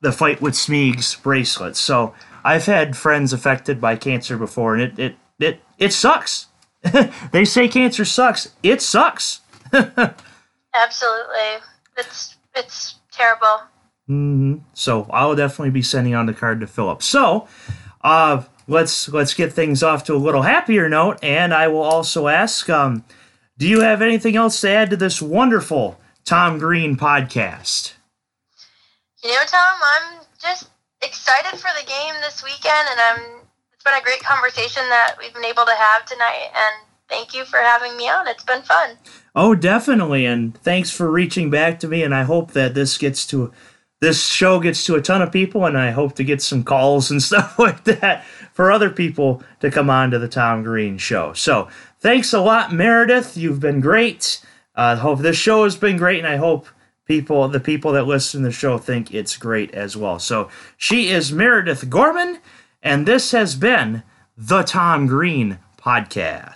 the 0.00 0.10
fight 0.10 0.42
with 0.42 0.54
Smeeg's 0.54 1.14
bracelets. 1.14 1.78
So 1.78 2.12
I've 2.44 2.66
had 2.66 2.96
friends 2.96 3.32
affected 3.32 3.80
by 3.80 3.94
cancer 3.94 4.36
before, 4.36 4.74
and 4.74 4.82
it 4.82 4.98
it 4.98 5.16
it, 5.38 5.60
it 5.78 5.92
sucks. 5.92 6.46
they 7.30 7.44
say 7.44 7.68
cancer 7.68 8.04
sucks. 8.04 8.52
It 8.64 8.82
sucks. 8.82 9.42
Absolutely, 9.72 11.62
it's 11.96 12.34
it's 12.56 12.96
terrible. 13.12 13.60
Mm-hmm. 14.08 14.56
So 14.74 15.06
I'll 15.10 15.34
definitely 15.34 15.70
be 15.70 15.82
sending 15.82 16.14
on 16.14 16.26
the 16.26 16.34
card 16.34 16.60
to 16.60 16.66
Philip. 16.66 17.02
So, 17.02 17.48
uh, 18.02 18.44
let's 18.66 19.08
let's 19.08 19.34
get 19.34 19.52
things 19.52 19.82
off 19.82 20.04
to 20.04 20.14
a 20.14 20.16
little 20.16 20.42
happier 20.42 20.88
note, 20.88 21.18
and 21.22 21.54
I 21.54 21.68
will 21.68 21.82
also 21.82 22.28
ask, 22.28 22.68
um, 22.68 23.04
do 23.58 23.66
you 23.68 23.80
have 23.80 24.02
anything 24.02 24.36
else 24.36 24.60
to 24.60 24.70
add 24.70 24.90
to 24.90 24.96
this 24.96 25.22
wonderful 25.22 25.98
Tom 26.24 26.58
Green 26.58 26.96
podcast? 26.96 27.94
You 29.22 29.30
know, 29.30 29.44
Tom, 29.46 29.76
I'm 29.82 30.20
just 30.40 30.68
excited 31.02 31.58
for 31.58 31.70
the 31.80 31.86
game 31.86 32.14
this 32.20 32.42
weekend, 32.44 32.88
and 32.90 33.00
I'm. 33.00 33.40
It's 33.72 33.84
been 33.84 34.00
a 34.00 34.04
great 34.04 34.22
conversation 34.22 34.82
that 34.88 35.16
we've 35.18 35.34
been 35.34 35.44
able 35.44 35.64
to 35.66 35.74
have 35.74 36.06
tonight, 36.06 36.48
and 36.54 36.88
thank 37.08 37.34
you 37.34 37.44
for 37.44 37.58
having 37.58 37.96
me 37.98 38.08
on. 38.08 38.26
It's 38.28 38.44
been 38.44 38.62
fun. 38.62 38.96
Oh, 39.34 39.54
definitely, 39.54 40.24
and 40.24 40.56
thanks 40.58 40.90
for 40.90 41.10
reaching 41.10 41.50
back 41.50 41.78
to 41.80 41.88
me, 41.88 42.02
and 42.02 42.14
I 42.14 42.22
hope 42.22 42.52
that 42.52 42.74
this 42.74 42.96
gets 42.96 43.26
to 43.26 43.52
this 44.04 44.26
show 44.26 44.60
gets 44.60 44.84
to 44.84 44.96
a 44.96 45.00
ton 45.00 45.22
of 45.22 45.32
people, 45.32 45.64
and 45.64 45.78
I 45.78 45.90
hope 45.90 46.14
to 46.16 46.24
get 46.24 46.42
some 46.42 46.62
calls 46.62 47.10
and 47.10 47.22
stuff 47.30 47.58
like 47.58 47.84
that 47.84 48.24
for 48.52 48.70
other 48.70 48.90
people 48.90 49.42
to 49.60 49.70
come 49.70 49.88
on 49.88 50.10
to 50.10 50.18
the 50.18 50.28
Tom 50.28 50.62
Green 50.62 50.98
show. 50.98 51.32
So 51.32 51.68
thanks 52.00 52.32
a 52.32 52.40
lot, 52.40 52.72
Meredith. 52.72 53.36
You've 53.36 53.60
been 53.60 53.80
great. 53.80 54.44
I 54.76 54.92
uh, 54.92 54.96
hope 54.96 55.20
this 55.20 55.36
show 55.36 55.64
has 55.64 55.76
been 55.76 55.96
great, 55.96 56.18
and 56.18 56.28
I 56.28 56.36
hope 56.36 56.66
people, 57.06 57.48
the 57.48 57.60
people 57.60 57.92
that 57.92 58.06
listen 58.06 58.42
to 58.42 58.48
the 58.48 58.52
show, 58.52 58.76
think 58.76 59.14
it's 59.14 59.36
great 59.36 59.72
as 59.72 59.96
well. 59.96 60.18
So 60.18 60.50
she 60.76 61.08
is 61.08 61.32
Meredith 61.32 61.88
Gorman, 61.88 62.40
and 62.82 63.06
this 63.06 63.30
has 63.30 63.54
been 63.54 64.02
the 64.36 64.62
Tom 64.62 65.06
Green 65.06 65.58
Podcast. 65.78 66.52